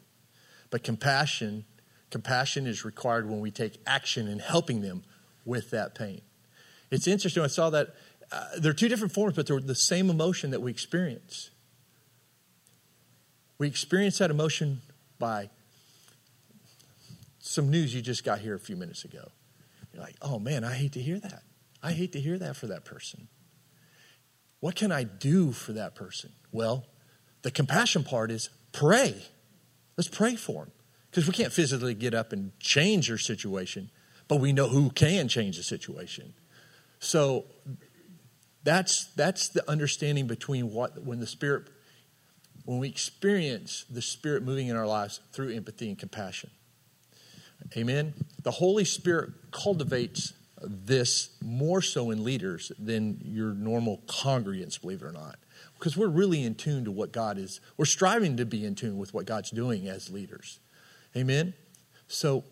But 0.69 0.83
compassion, 0.83 1.65
compassion 2.09 2.67
is 2.67 2.85
required 2.85 3.29
when 3.29 3.41
we 3.41 3.51
take 3.51 3.77
action 3.85 4.29
in 4.29 4.39
helping 4.39 4.79
them 4.79 5.03
with 5.43 5.71
that 5.71 5.93
pain. 5.93 6.21
It's 6.89 7.05
interesting. 7.05 7.43
I 7.43 7.47
saw 7.47 7.69
that 7.71 7.95
uh, 8.31 8.45
they're 8.57 8.71
two 8.71 8.87
different 8.87 9.13
forms, 9.13 9.35
but 9.35 9.45
they're 9.45 9.59
the 9.59 9.75
same 9.75 10.09
emotion 10.09 10.51
that 10.51 10.61
we 10.61 10.71
experience. 10.71 11.49
We 13.57 13.67
experience 13.67 14.19
that 14.19 14.31
emotion 14.31 14.83
by 15.19 15.49
some 17.39 17.69
news 17.69 17.93
you 17.93 18.01
just 18.01 18.23
got 18.23 18.39
here 18.39 18.55
a 18.55 18.59
few 18.59 18.77
minutes 18.77 19.03
ago. 19.03 19.31
You're 19.95 20.03
like, 20.03 20.17
oh 20.21 20.39
man, 20.39 20.65
I 20.65 20.73
hate 20.73 20.91
to 20.93 21.01
hear 21.01 21.19
that. 21.19 21.43
I 21.81 21.93
hate 21.93 22.11
to 22.11 22.19
hear 22.19 22.37
that 22.37 22.57
for 22.57 22.67
that 22.67 22.83
person. 22.83 23.29
What 24.59 24.75
can 24.75 24.91
I 24.91 25.03
do 25.03 25.53
for 25.53 25.71
that 25.71 25.95
person? 25.95 26.31
Well, 26.51 26.85
the 27.43 27.51
compassion 27.51 28.03
part 28.03 28.29
is 28.29 28.49
pray. 28.73 29.15
Let's 29.95 30.09
pray 30.09 30.35
for 30.35 30.65
them. 30.65 30.71
Because 31.09 31.27
we 31.27 31.33
can't 31.33 31.53
physically 31.53 31.93
get 31.93 32.13
up 32.13 32.33
and 32.33 32.51
change 32.59 33.07
their 33.07 33.17
situation, 33.17 33.89
but 34.27 34.41
we 34.41 34.51
know 34.51 34.67
who 34.67 34.89
can 34.89 35.29
change 35.29 35.55
the 35.55 35.63
situation. 35.63 36.33
So 36.99 37.45
that's 38.63 39.05
that's 39.13 39.47
the 39.47 39.69
understanding 39.69 40.27
between 40.27 40.73
what 40.73 41.05
when 41.05 41.21
the 41.21 41.27
spirit 41.27 41.69
when 42.65 42.79
we 42.79 42.89
experience 42.89 43.85
the 43.89 44.01
spirit 44.01 44.43
moving 44.43 44.67
in 44.67 44.75
our 44.75 44.87
lives 44.87 45.21
through 45.31 45.53
empathy 45.53 45.87
and 45.87 45.97
compassion. 45.97 46.49
Amen. 47.75 48.13
The 48.43 48.51
Holy 48.51 48.85
Spirit 48.85 49.31
cultivates 49.51 50.33
this 50.61 51.35
more 51.41 51.81
so 51.81 52.11
in 52.11 52.23
leaders 52.23 52.71
than 52.79 53.19
your 53.23 53.53
normal 53.53 54.01
congregants, 54.07 54.79
believe 54.79 55.01
it 55.01 55.05
or 55.05 55.11
not. 55.11 55.37
Because 55.77 55.97
we're 55.97 56.07
really 56.07 56.43
in 56.43 56.55
tune 56.55 56.85
to 56.85 56.91
what 56.91 57.11
God 57.11 57.37
is, 57.37 57.59
we're 57.77 57.85
striving 57.85 58.37
to 58.37 58.45
be 58.45 58.65
in 58.65 58.75
tune 58.75 58.97
with 58.97 59.13
what 59.13 59.25
God's 59.25 59.51
doing 59.51 59.87
as 59.87 60.09
leaders. 60.09 60.59
Amen. 61.15 61.53
So 62.07 62.43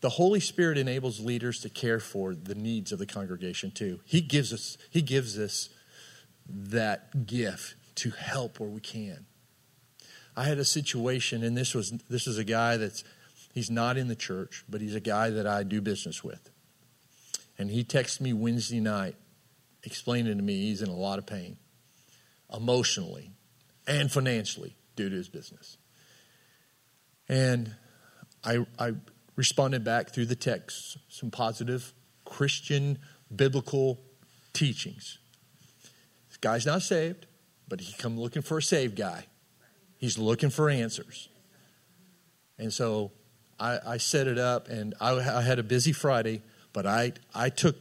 the 0.00 0.10
Holy 0.10 0.40
Spirit 0.40 0.78
enables 0.78 1.20
leaders 1.20 1.60
to 1.60 1.68
care 1.68 2.00
for 2.00 2.34
the 2.34 2.54
needs 2.54 2.92
of 2.92 2.98
the 2.98 3.06
congregation 3.06 3.70
too. 3.70 4.00
He 4.04 4.20
gives 4.20 4.52
us, 4.52 4.76
He 4.90 5.02
gives 5.02 5.38
us 5.38 5.68
that 6.48 7.26
gift 7.26 7.76
to 7.96 8.10
help 8.10 8.58
where 8.58 8.68
we 8.68 8.80
can. 8.80 9.26
I 10.36 10.44
had 10.44 10.58
a 10.58 10.64
situation, 10.64 11.44
and 11.44 11.56
this 11.56 11.74
was 11.74 11.90
this 12.08 12.26
is 12.26 12.38
a 12.38 12.44
guy 12.44 12.78
that's 12.78 13.04
He's 13.52 13.70
not 13.70 13.96
in 13.96 14.08
the 14.08 14.16
church, 14.16 14.64
but 14.68 14.80
he's 14.80 14.94
a 14.94 15.00
guy 15.00 15.30
that 15.30 15.46
I 15.46 15.62
do 15.62 15.80
business 15.80 16.24
with. 16.24 16.50
And 17.58 17.70
he 17.70 17.84
texted 17.84 18.22
me 18.22 18.32
Wednesday 18.32 18.80
night 18.80 19.14
explaining 19.84 20.38
to 20.38 20.42
me 20.42 20.54
he's 20.54 20.80
in 20.80 20.88
a 20.88 20.96
lot 20.96 21.18
of 21.18 21.26
pain 21.26 21.58
emotionally 22.52 23.32
and 23.86 24.10
financially 24.10 24.76
due 24.96 25.08
to 25.08 25.16
his 25.16 25.28
business. 25.28 25.76
And 27.28 27.74
I, 28.44 28.66
I 28.78 28.92
responded 29.36 29.84
back 29.84 30.10
through 30.10 30.26
the 30.26 30.36
text 30.36 30.98
some 31.08 31.30
positive 31.30 31.92
Christian 32.24 32.98
biblical 33.34 34.00
teachings. 34.52 35.18
This 36.28 36.36
guy's 36.38 36.66
not 36.66 36.82
saved, 36.82 37.26
but 37.68 37.80
he 37.80 37.92
come 37.94 38.18
looking 38.18 38.42
for 38.42 38.58
a 38.58 38.62
saved 38.62 38.96
guy. 38.96 39.26
He's 39.98 40.18
looking 40.18 40.50
for 40.50 40.68
answers. 40.68 41.28
And 42.58 42.72
so 42.72 43.12
I, 43.62 43.92
I 43.92 43.96
set 43.98 44.26
it 44.26 44.38
up, 44.38 44.68
and 44.68 44.92
I, 45.00 45.12
I 45.12 45.42
had 45.42 45.60
a 45.60 45.62
busy 45.62 45.92
Friday, 45.92 46.42
but 46.72 46.84
I, 46.84 47.12
I 47.32 47.48
took, 47.48 47.76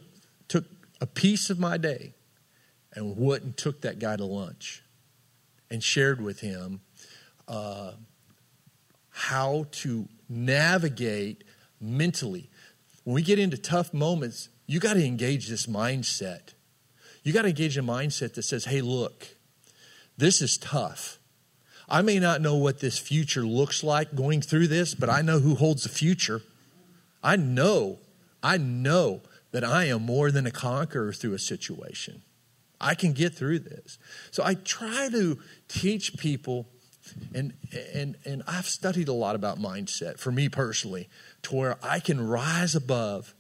took 0.48 0.65
a 1.02 1.08
piece 1.08 1.50
of 1.50 1.58
my 1.58 1.78
day 1.78 2.13
and 2.94 3.17
went 3.17 3.44
and 3.44 3.58
took 3.58 3.82
that 3.82 3.98
guy 3.98 4.15
to 4.15 4.26
lunch 4.26 4.84
and 5.72 5.84
shared 5.84 6.22
with 6.22 6.41
him 6.41 6.82
uh, 7.48 7.94
how 9.10 9.65
to 9.72 10.08
navigate 10.30 11.44
mentally. 11.80 12.52
When 13.04 13.15
we 13.15 13.24
get 13.24 13.39
into 13.39 13.58
tough 13.58 13.91
moments, 13.91 14.50
you 14.67 14.80
got 14.80 14.94
to 14.94 15.04
engage 15.04 15.48
this 15.48 15.65
mindset. 15.65 16.54
You 17.24 17.34
got 17.34 17.41
to 17.41 17.50
engage 17.50 17.76
a 17.78 17.82
mindset 17.82 18.36
that 18.36 18.44
says, 18.44 18.65
hey, 18.65 18.82
look, 18.82 19.30
this 20.15 20.44
is 20.44 20.60
tough. 20.60 21.17
I 21.92 22.02
may 22.02 22.20
not 22.20 22.40
know 22.40 22.56
what 22.56 22.80
this 22.80 22.98
future 22.98 23.42
looks 23.42 23.84
like 23.84 24.16
going 24.16 24.42
through 24.42 24.68
this, 24.68 24.96
but 24.96 25.10
I 25.10 25.22
know 25.22 25.40
who 25.40 25.56
holds 25.56 25.84
the 25.84 25.90
future. 25.90 26.42
I 27.22 27.36
know, 27.36 28.00
I 28.42 28.58
know 28.58 29.20
that 29.52 29.66
I 29.66 29.86
am 29.86 30.04
more 30.04 30.32
than 30.32 30.48
a 30.48 30.52
conqueror 30.52 31.12
through 31.12 31.34
a 31.34 31.40
situation. 31.40 32.22
I 32.80 32.96
can 32.96 33.12
get 33.12 33.36
through 33.36 33.60
this. 33.60 34.00
So 34.32 34.42
I 34.42 34.54
try 34.54 35.10
to 35.10 35.38
teach 35.68 36.18
people, 36.18 36.66
and, 37.36 37.54
and, 37.94 38.16
and 38.24 38.42
I've 38.48 38.68
studied 38.68 39.10
a 39.10 39.14
lot 39.14 39.36
about 39.36 39.60
mindset 39.60 40.18
for 40.18 40.32
me 40.32 40.48
personally, 40.48 41.10
to 41.44 41.56
where 41.56 41.78
I 41.84 42.00
can 42.00 42.26
rise 42.26 42.74
above 42.74 43.36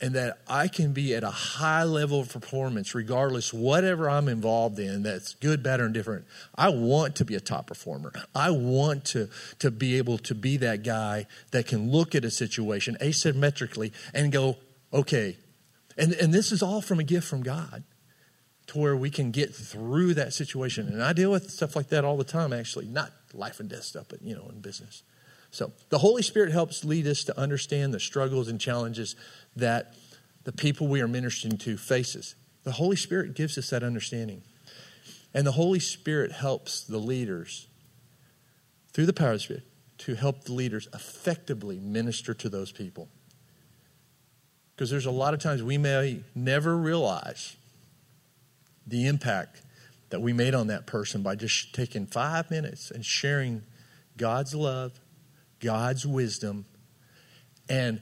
and 0.00 0.14
that 0.14 0.38
I 0.48 0.68
can 0.68 0.92
be 0.92 1.14
at 1.14 1.24
a 1.24 1.30
high 1.30 1.82
level 1.82 2.20
of 2.20 2.32
performance 2.32 2.94
regardless 2.94 3.52
whatever 3.52 4.08
I'm 4.08 4.28
involved 4.28 4.78
in 4.78 5.02
that's 5.02 5.34
good, 5.34 5.62
bad, 5.62 5.80
or 5.80 5.88
different. 5.88 6.24
I 6.54 6.68
want 6.68 7.16
to 7.16 7.24
be 7.24 7.34
a 7.34 7.40
top 7.40 7.66
performer. 7.66 8.12
I 8.34 8.50
want 8.50 9.04
to, 9.06 9.28
to 9.58 9.70
be 9.70 9.98
able 9.98 10.18
to 10.18 10.34
be 10.34 10.56
that 10.58 10.84
guy 10.84 11.26
that 11.50 11.66
can 11.66 11.90
look 11.90 12.14
at 12.14 12.24
a 12.24 12.30
situation 12.30 12.96
asymmetrically 13.00 13.92
and 14.14 14.30
go, 14.30 14.56
okay. 14.92 15.36
And, 15.96 16.12
and 16.14 16.32
this 16.32 16.52
is 16.52 16.62
all 16.62 16.80
from 16.80 17.00
a 17.00 17.04
gift 17.04 17.26
from 17.26 17.42
God 17.42 17.82
to 18.68 18.78
where 18.78 18.96
we 18.96 19.10
can 19.10 19.30
get 19.30 19.54
through 19.54 20.14
that 20.14 20.32
situation. 20.32 20.86
And 20.88 21.02
I 21.02 21.12
deal 21.12 21.30
with 21.30 21.50
stuff 21.50 21.74
like 21.74 21.88
that 21.88 22.04
all 22.04 22.16
the 22.16 22.24
time, 22.24 22.52
actually, 22.52 22.86
not 22.86 23.10
life 23.32 23.58
and 23.58 23.68
death 23.68 23.82
stuff, 23.82 24.06
but, 24.08 24.22
you 24.22 24.36
know, 24.36 24.48
in 24.48 24.60
business. 24.60 25.02
So 25.50 25.72
the 25.88 25.98
Holy 25.98 26.22
Spirit 26.22 26.52
helps 26.52 26.84
lead 26.84 27.06
us 27.06 27.24
to 27.24 27.38
understand 27.38 27.94
the 27.94 28.00
struggles 28.00 28.48
and 28.48 28.60
challenges 28.60 29.16
that 29.58 29.94
the 30.44 30.52
people 30.52 30.88
we 30.88 31.00
are 31.00 31.08
ministering 31.08 31.58
to 31.58 31.76
faces. 31.76 32.34
The 32.64 32.72
Holy 32.72 32.96
Spirit 32.96 33.34
gives 33.34 33.58
us 33.58 33.70
that 33.70 33.82
understanding. 33.82 34.42
And 35.34 35.46
the 35.46 35.52
Holy 35.52 35.80
Spirit 35.80 36.32
helps 36.32 36.82
the 36.82 36.98
leaders 36.98 37.66
through 38.92 39.06
the 39.06 39.12
power 39.12 39.32
of 39.32 39.34
the 39.34 39.40
Spirit 39.40 39.62
to 39.98 40.14
help 40.14 40.44
the 40.44 40.52
leaders 40.52 40.88
effectively 40.94 41.78
minister 41.78 42.34
to 42.34 42.48
those 42.48 42.72
people. 42.72 43.08
Because 44.74 44.90
there's 44.90 45.06
a 45.06 45.10
lot 45.10 45.34
of 45.34 45.40
times 45.40 45.62
we 45.62 45.76
may 45.76 46.22
never 46.34 46.76
realize 46.76 47.56
the 48.86 49.06
impact 49.06 49.62
that 50.10 50.20
we 50.20 50.32
made 50.32 50.54
on 50.54 50.68
that 50.68 50.86
person 50.86 51.22
by 51.22 51.34
just 51.34 51.74
taking 51.74 52.06
five 52.06 52.50
minutes 52.50 52.90
and 52.90 53.04
sharing 53.04 53.62
God's 54.16 54.54
love 54.54 54.98
God's 55.60 56.06
wisdom. 56.06 56.66
And 57.68 58.00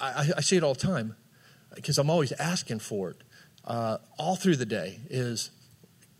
I, 0.00 0.30
I 0.36 0.40
see 0.40 0.56
it 0.56 0.62
all 0.62 0.74
the 0.74 0.80
time 0.80 1.16
because 1.74 1.98
I'm 1.98 2.10
always 2.10 2.32
asking 2.32 2.80
for 2.80 3.10
it. 3.10 3.16
Uh, 3.64 3.98
all 4.18 4.36
through 4.36 4.56
the 4.56 4.66
day 4.66 5.00
is 5.08 5.50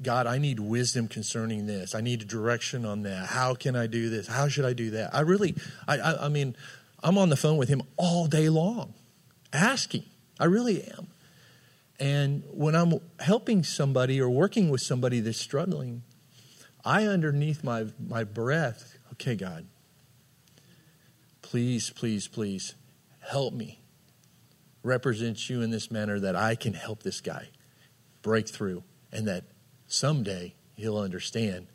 God, 0.03 0.27
I 0.27 0.39
need 0.39 0.61
wisdom 0.61 1.09
concerning 1.09 1.67
this. 1.67 1.95
I 1.95 2.01
need 2.01 2.27
direction 2.27 2.85
on 2.85 3.03
that. 3.03 3.27
How 3.27 3.55
can 3.55 3.77
I 3.77 3.87
do 3.87 4.11
this? 4.11 4.27
How 4.27 4.49
should 4.49 4.65
I 4.65 4.73
do 4.73 4.91
that? 4.91 5.15
I 5.15 5.21
really, 5.21 5.55
I, 5.87 5.99
I, 5.99 6.27
I 6.27 6.29
mean, 6.29 6.57
I'm 7.03 7.19
on 7.19 7.29
the 7.29 7.37
phone 7.37 7.57
with 7.57 7.69
him 7.69 7.83
all 7.97 8.27
day 8.27 8.49
long, 8.49 8.95
asking. 9.53 10.05
I 10.41 10.47
really 10.47 10.83
am. 10.83 11.09
And 12.01 12.43
when 12.51 12.75
I'm 12.75 12.99
helping 13.21 13.63
somebody 13.63 14.21
or 14.21 14.29
working 14.29 14.69
with 14.69 14.81
somebody 14.81 15.21
that's 15.21 15.39
struggling, 15.39 16.03
I, 16.85 17.07
underneath 17.07 17.63
my, 17.63 17.87
my 18.05 18.25
breath, 18.25 18.99
okay, 19.13 19.37
God, 19.37 19.67
please, 21.41 21.91
please, 21.91 22.27
please 22.27 22.75
help 23.29 23.55
me 23.55 23.81
represent 24.83 25.49
you 25.49 25.63
in 25.63 25.71
this 25.71 25.91
manner 25.91 26.21
that 26.21 26.37
I 26.37 26.55
can 26.55 26.75
help 26.75 27.03
this 27.03 27.21
guy 27.21 27.49
break 28.23 28.49
through 28.49 28.83
and 29.13 29.27
that 29.27 29.45
someday 29.87 30.55
he'll 30.75 30.99
understand 30.99 31.67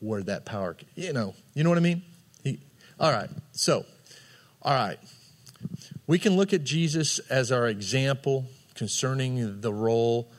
where 0.00 0.22
that 0.24 0.44
power, 0.44 0.76
you 0.94 1.12
know, 1.12 1.34
you 1.54 1.64
know 1.64 1.70
what 1.70 1.78
I 1.78 1.82
mean? 1.82 2.02
He, 2.42 2.60
all 2.98 3.12
right, 3.12 3.30
so, 3.52 3.84
all 4.62 4.74
right. 4.74 4.98
We 6.06 6.18
can 6.18 6.36
look 6.36 6.52
at 6.52 6.64
Jesus 6.64 7.18
as 7.30 7.52
our 7.52 7.66
example 7.66 8.46
concerning 8.74 9.60
the 9.60 9.72
role 9.72 10.30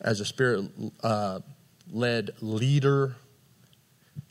as 0.00 0.20
a 0.20 0.24
spirit 0.24 0.64
uh, 1.02 1.40
led 1.90 2.30
leader. 2.40 3.16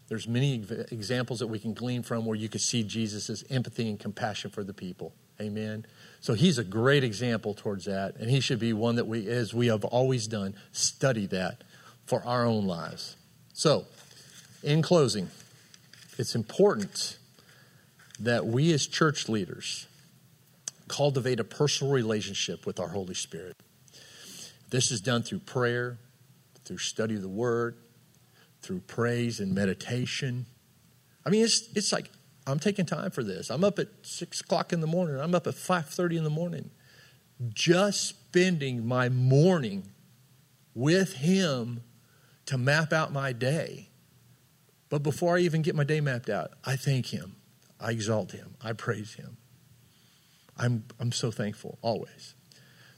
There's 0.10 0.28
many 0.28 0.56
examples 0.92 1.40
that 1.40 1.48
we 1.48 1.60
can 1.60 1.74
glean 1.74 2.04
from 2.04 2.26
where 2.26 2.36
you 2.36 2.50
could 2.50 2.62
see 2.62 2.84
Jesus' 2.84 3.44
empathy 3.50 3.88
and 3.88 4.00
compassion 4.00 4.52
for 4.52 4.64
the 4.64 4.74
people. 4.74 5.14
Amen. 5.42 5.86
So 6.20 6.34
he's 6.34 6.58
a 6.58 6.64
great 6.64 7.04
example 7.04 7.54
towards 7.56 7.86
that, 7.86 8.16
and 8.18 8.30
he 8.30 8.40
should 8.40 8.60
be 8.60 8.74
one 8.74 8.96
that 8.96 9.08
we, 9.08 9.28
as 9.28 9.54
we 9.54 9.68
have 9.68 9.84
always 9.84 10.28
done, 10.28 10.56
study 10.72 11.26
that 11.28 11.64
for 12.06 12.24
our 12.26 12.46
own 12.46 12.66
lives. 12.66 13.16
So, 13.54 13.86
in 14.64 14.82
closing, 14.82 15.30
it's 16.18 16.36
important 16.36 17.18
that 18.20 18.46
we 18.46 18.72
as 18.72 18.86
church 18.86 19.28
leaders 19.28 19.88
cultivate 20.88 21.40
a 21.40 21.44
personal 21.44 21.92
relationship 21.92 22.66
with 22.66 22.80
our 22.80 22.90
Holy 22.90 23.16
Spirit. 23.16 23.58
This 24.70 24.92
is 24.92 25.02
done 25.02 25.24
through 25.24 25.40
prayer, 25.40 25.98
through 26.66 26.78
study 26.78 27.16
of 27.16 27.22
the 27.22 27.30
Word, 27.30 27.78
through 28.62 28.82
praise 28.82 29.40
and 29.40 29.56
meditation. 29.56 30.46
I 31.26 31.30
mean, 31.30 31.44
it's, 31.44 31.68
it's 31.76 31.92
like 31.92 32.10
I'm 32.48 32.60
taking 32.60 32.86
time 32.86 33.12
for 33.12 33.24
this. 33.24 33.50
I'm 33.50 33.64
up 33.64 33.78
at 33.80 33.88
six 34.02 34.42
o'clock 34.42 34.74
in 34.74 34.82
the 34.82 34.88
morning. 34.88 35.20
I'm 35.20 35.36
up 35.36 35.48
at 35.48 35.54
five 35.56 35.88
thirty 35.88 36.18
in 36.18 36.24
the 36.24 36.30
morning, 36.30 36.72
just 37.54 38.06
spending 38.08 38.86
my 38.86 39.10
morning 39.10 39.92
with 40.74 41.18
Him 41.18 41.84
to 42.48 42.58
map 42.58 42.92
out 42.92 43.14
my 43.14 43.34
day. 43.34 43.90
But 44.90 45.04
before 45.04 45.38
I 45.38 45.42
even 45.42 45.62
get 45.62 45.76
my 45.76 45.84
day 45.84 46.02
mapped 46.02 46.30
out, 46.30 46.52
I 46.66 46.76
thank 46.76 47.08
Him, 47.08 47.36
I 47.80 47.92
exalt 47.92 48.32
Him, 48.32 48.56
I 48.62 48.74
praise 48.74 49.14
Him. 49.14 49.38
I'm 50.58 50.84
I'm 51.00 51.12
so 51.12 51.32
thankful 51.32 51.78
always. 51.82 52.36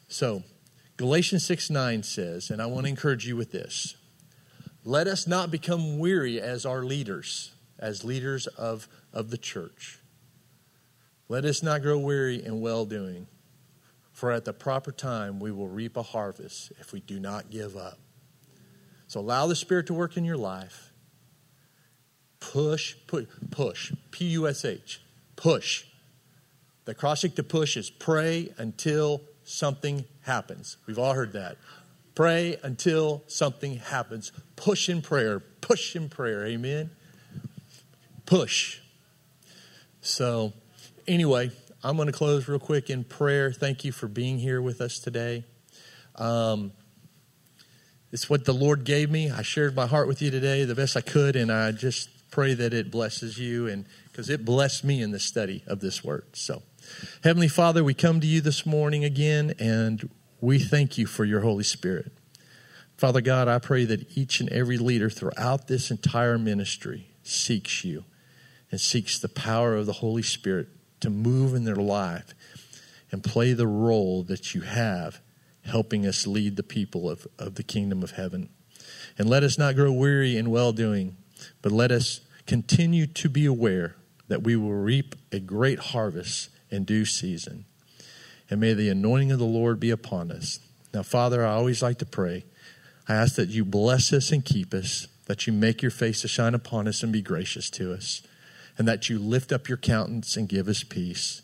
So, 0.08 0.44
Galatians 0.98 1.46
six 1.46 1.70
nine 1.70 2.04
says, 2.04 2.50
and 2.50 2.62
I 2.62 2.66
want 2.66 2.86
to 2.86 2.90
encourage 2.90 3.28
you 3.28 3.36
with 3.36 3.52
this: 3.52 3.96
Let 4.84 5.08
us 5.08 5.28
not 5.28 5.52
become 5.52 6.00
weary 6.00 6.42
as 6.42 6.66
our 6.66 6.84
leaders, 6.84 7.53
as 7.84 8.04
leaders 8.04 8.48
of 8.48 8.88
of 9.12 9.30
the 9.30 9.38
church. 9.38 10.00
Let 11.28 11.46
us 11.46 11.62
not 11.62 11.82
grow 11.82 12.00
weary 12.00 12.44
in 12.44 12.62
well 12.62 12.86
doing, 12.86 13.28
for 14.12 14.32
at 14.32 14.46
the 14.46 14.54
proper 14.54 14.92
time 14.92 15.40
we 15.40 15.52
will 15.52 15.68
reap 15.68 15.98
a 15.98 16.04
harvest 16.04 16.72
if 16.80 16.94
we 16.94 17.02
do 17.02 17.20
not 17.20 17.52
give 17.52 17.76
up. 17.76 18.00
So 19.08 19.20
allow 19.20 19.46
the 19.46 19.56
Spirit 19.56 19.88
to 19.88 19.94
work 19.94 20.18
in 20.18 20.26
your 20.26 20.38
life. 20.38 20.92
Push, 22.40 22.96
push, 23.06 23.26
push. 23.52 23.94
P 24.12 24.26
U 24.30 24.48
S 24.48 24.66
H. 24.66 25.02
Push. 25.36 25.86
The 26.86 26.92
acrostic 26.92 27.36
to 27.36 27.44
push 27.44 27.78
is 27.78 27.90
pray 27.90 28.54
until 28.58 29.22
something 29.44 30.06
happens. 30.22 30.78
We've 30.86 31.00
all 31.00 31.14
heard 31.14 31.34
that. 31.34 31.58
Pray 32.16 32.58
until 32.64 33.24
something 33.28 33.78
happens. 33.78 34.32
Push 34.56 34.90
in 34.90 35.02
prayer. 35.02 35.40
Push 35.62 35.96
in 35.96 36.10
prayer. 36.10 36.46
Amen. 36.46 36.92
Push. 38.26 38.80
So, 40.02 40.54
anyway, 41.08 41.52
I'm 41.84 41.96
going 41.98 42.08
to 42.08 42.14
close 42.14 42.48
real 42.48 42.60
quick 42.60 42.90
in 42.90 43.04
prayer. 43.04 43.52
Thank 43.52 43.84
you 43.84 43.92
for 43.92 44.08
being 44.08 44.40
here 44.40 44.62
with 44.62 44.82
us 44.82 45.00
today. 45.00 45.44
Um, 46.16 46.72
it's 48.12 48.30
what 48.30 48.46
the 48.46 48.54
Lord 48.54 48.86
gave 48.86 49.10
me. 49.10 49.32
I 49.32 49.42
shared 49.42 49.76
my 49.76 49.86
heart 49.86 50.08
with 50.08 50.22
you 50.22 50.32
today 50.32 50.64
the 50.66 50.76
best 50.76 50.96
I 50.96 51.02
could, 51.02 51.36
and 51.36 51.52
I 51.52 51.72
just 51.72 52.10
pray 52.32 52.54
that 52.54 52.74
it 52.74 52.92
blesses 52.92 53.38
you, 53.38 53.68
and 53.68 53.86
because 54.06 54.30
it 54.30 54.46
blessed 54.46 54.84
me 54.84 55.02
in 55.02 55.12
the 55.12 55.20
study 55.20 55.64
of 55.68 55.80
this 55.80 56.04
word. 56.04 56.26
So, 56.34 56.64
Heavenly 57.24 57.48
Father, 57.48 57.84
we 57.84 57.94
come 57.94 58.20
to 58.22 58.28
you 58.28 58.40
this 58.40 58.66
morning 58.66 59.04
again, 59.04 59.54
and 59.60 60.10
we 60.40 60.60
thank 60.60 60.98
you 60.98 61.06
for 61.06 61.26
your 61.26 61.42
Holy 61.42 61.64
Spirit. 61.64 62.12
Father 62.98 63.22
God, 63.22 63.48
I 63.48 63.60
pray 63.60 63.86
that 63.86 64.18
each 64.18 64.40
and 64.40 64.50
every 64.50 64.78
leader 64.78 65.10
throughout 65.10 65.68
this 65.68 65.92
entire 65.92 66.38
ministry 66.38 67.10
seeks 67.24 67.84
you 67.84 68.04
and 68.74 68.82
seeks 68.82 69.20
the 69.20 69.30
power 69.30 69.76
of 69.76 69.86
the 69.86 69.94
Holy 69.94 70.24
Spirit 70.24 70.68
to 71.00 71.08
move 71.12 71.54
in 71.54 71.64
their 71.64 71.76
life 71.76 72.34
and 73.12 73.24
play 73.24 73.54
the 73.54 73.68
role 73.68 74.24
that 74.24 74.56
you 74.56 74.62
have 74.62 75.22
helping 75.64 76.08
us 76.08 76.26
lead 76.26 76.56
the 76.56 76.64
people 76.64 77.08
of, 77.08 77.28
of 77.38 77.54
the 77.54 77.62
kingdom 77.62 78.02
of 78.02 78.14
heaven. 78.14 78.50
And 79.16 79.30
let 79.30 79.44
us 79.44 79.60
not 79.60 79.76
grow 79.76 79.92
weary 79.92 80.36
in 80.36 80.50
well 80.50 80.72
doing, 80.72 81.18
but 81.62 81.72
let 81.72 81.92
us 81.92 82.22
continue 82.48 83.06
to 83.06 83.30
be 83.30 83.46
aware 83.46 83.96
that 84.28 84.42
we 84.42 84.56
will 84.56 84.74
reap 84.74 85.14
a 85.32 85.40
great 85.40 85.78
harvest 85.78 86.50
in 86.72 86.84
due 86.84 87.06
season. 87.06 87.66
And 88.50 88.60
may 88.60 88.74
the 88.74 88.90
anointing 88.90 89.32
of 89.32 89.38
the 89.38 89.46
Lord 89.46 89.80
be 89.80 89.92
upon 89.92 90.32
us. 90.32 90.60
Now, 90.96 91.04
Father, 91.04 91.46
I 91.46 91.52
always 91.52 91.84
like 91.84 92.00
to 92.00 92.08
pray. 92.08 92.46
I 93.08 93.14
ask 93.14 93.36
that 93.36 93.50
you 93.50 93.66
bless 93.66 94.12
us 94.12 94.32
and 94.32 94.44
keep 94.44 94.74
us, 94.74 95.06
that 95.28 95.46
you 95.46 95.54
make 95.54 95.84
your 95.84 95.92
face 95.92 96.22
to 96.22 96.28
shine 96.28 96.56
upon 96.56 96.88
us 96.88 97.04
and 97.04 97.14
be 97.14 97.22
gracious 97.22 97.70
to 97.70 97.94
us 97.94 98.24
and 98.78 98.88
that 98.88 99.10
you 99.10 99.20
lift 99.20 99.52
up 99.52 99.68
your 99.68 99.78
countenance 99.78 100.36
and 100.36 100.50
give 100.50 100.68
us 100.68 100.84
peace. 100.84 101.42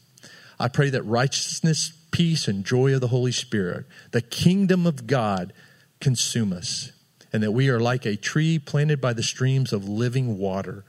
I 0.59 0.67
pray 0.67 0.89
that 0.89 1.03
righteousness, 1.03 1.93
peace, 2.11 2.47
and 2.47 2.65
joy 2.65 2.93
of 2.93 3.01
the 3.01 3.07
Holy 3.07 3.31
Spirit, 3.31 3.85
the 4.11 4.21
kingdom 4.21 4.85
of 4.85 5.07
God, 5.07 5.53
consume 6.01 6.51
us, 6.51 6.91
and 7.31 7.43
that 7.43 7.51
we 7.51 7.69
are 7.69 7.79
like 7.79 8.05
a 8.05 8.17
tree 8.17 8.59
planted 8.59 8.99
by 8.99 9.13
the 9.13 9.23
streams 9.23 9.71
of 9.71 9.87
living 9.87 10.37
water, 10.37 10.83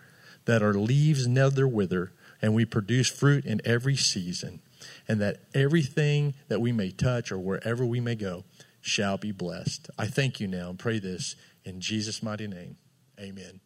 that 0.46 0.62
our 0.62 0.74
leaves 0.74 1.26
never 1.26 1.68
wither, 1.68 2.12
and 2.42 2.55
we 2.55 2.64
produce 2.64 3.09
fruit 3.09 3.44
in 3.44 3.61
every 3.64 3.96
season, 3.96 4.61
and 5.07 5.20
that 5.20 5.40
everything 5.55 6.35
that 6.48 6.61
we 6.61 6.72
may 6.72 6.90
touch 6.90 7.31
or 7.31 7.38
wherever 7.38 7.85
we 7.85 8.00
may 8.00 8.14
go 8.14 8.44
shall 8.81 9.18
be 9.18 9.31
blessed. 9.31 9.90
I 9.98 10.07
thank 10.07 10.40
you 10.40 10.48
now 10.48 10.70
and 10.70 10.79
pray 10.79 10.98
this 10.98 11.37
in 11.64 11.81
Jesus' 11.81 12.22
mighty 12.22 12.46
name. 12.46 12.76
Amen. 13.20 13.61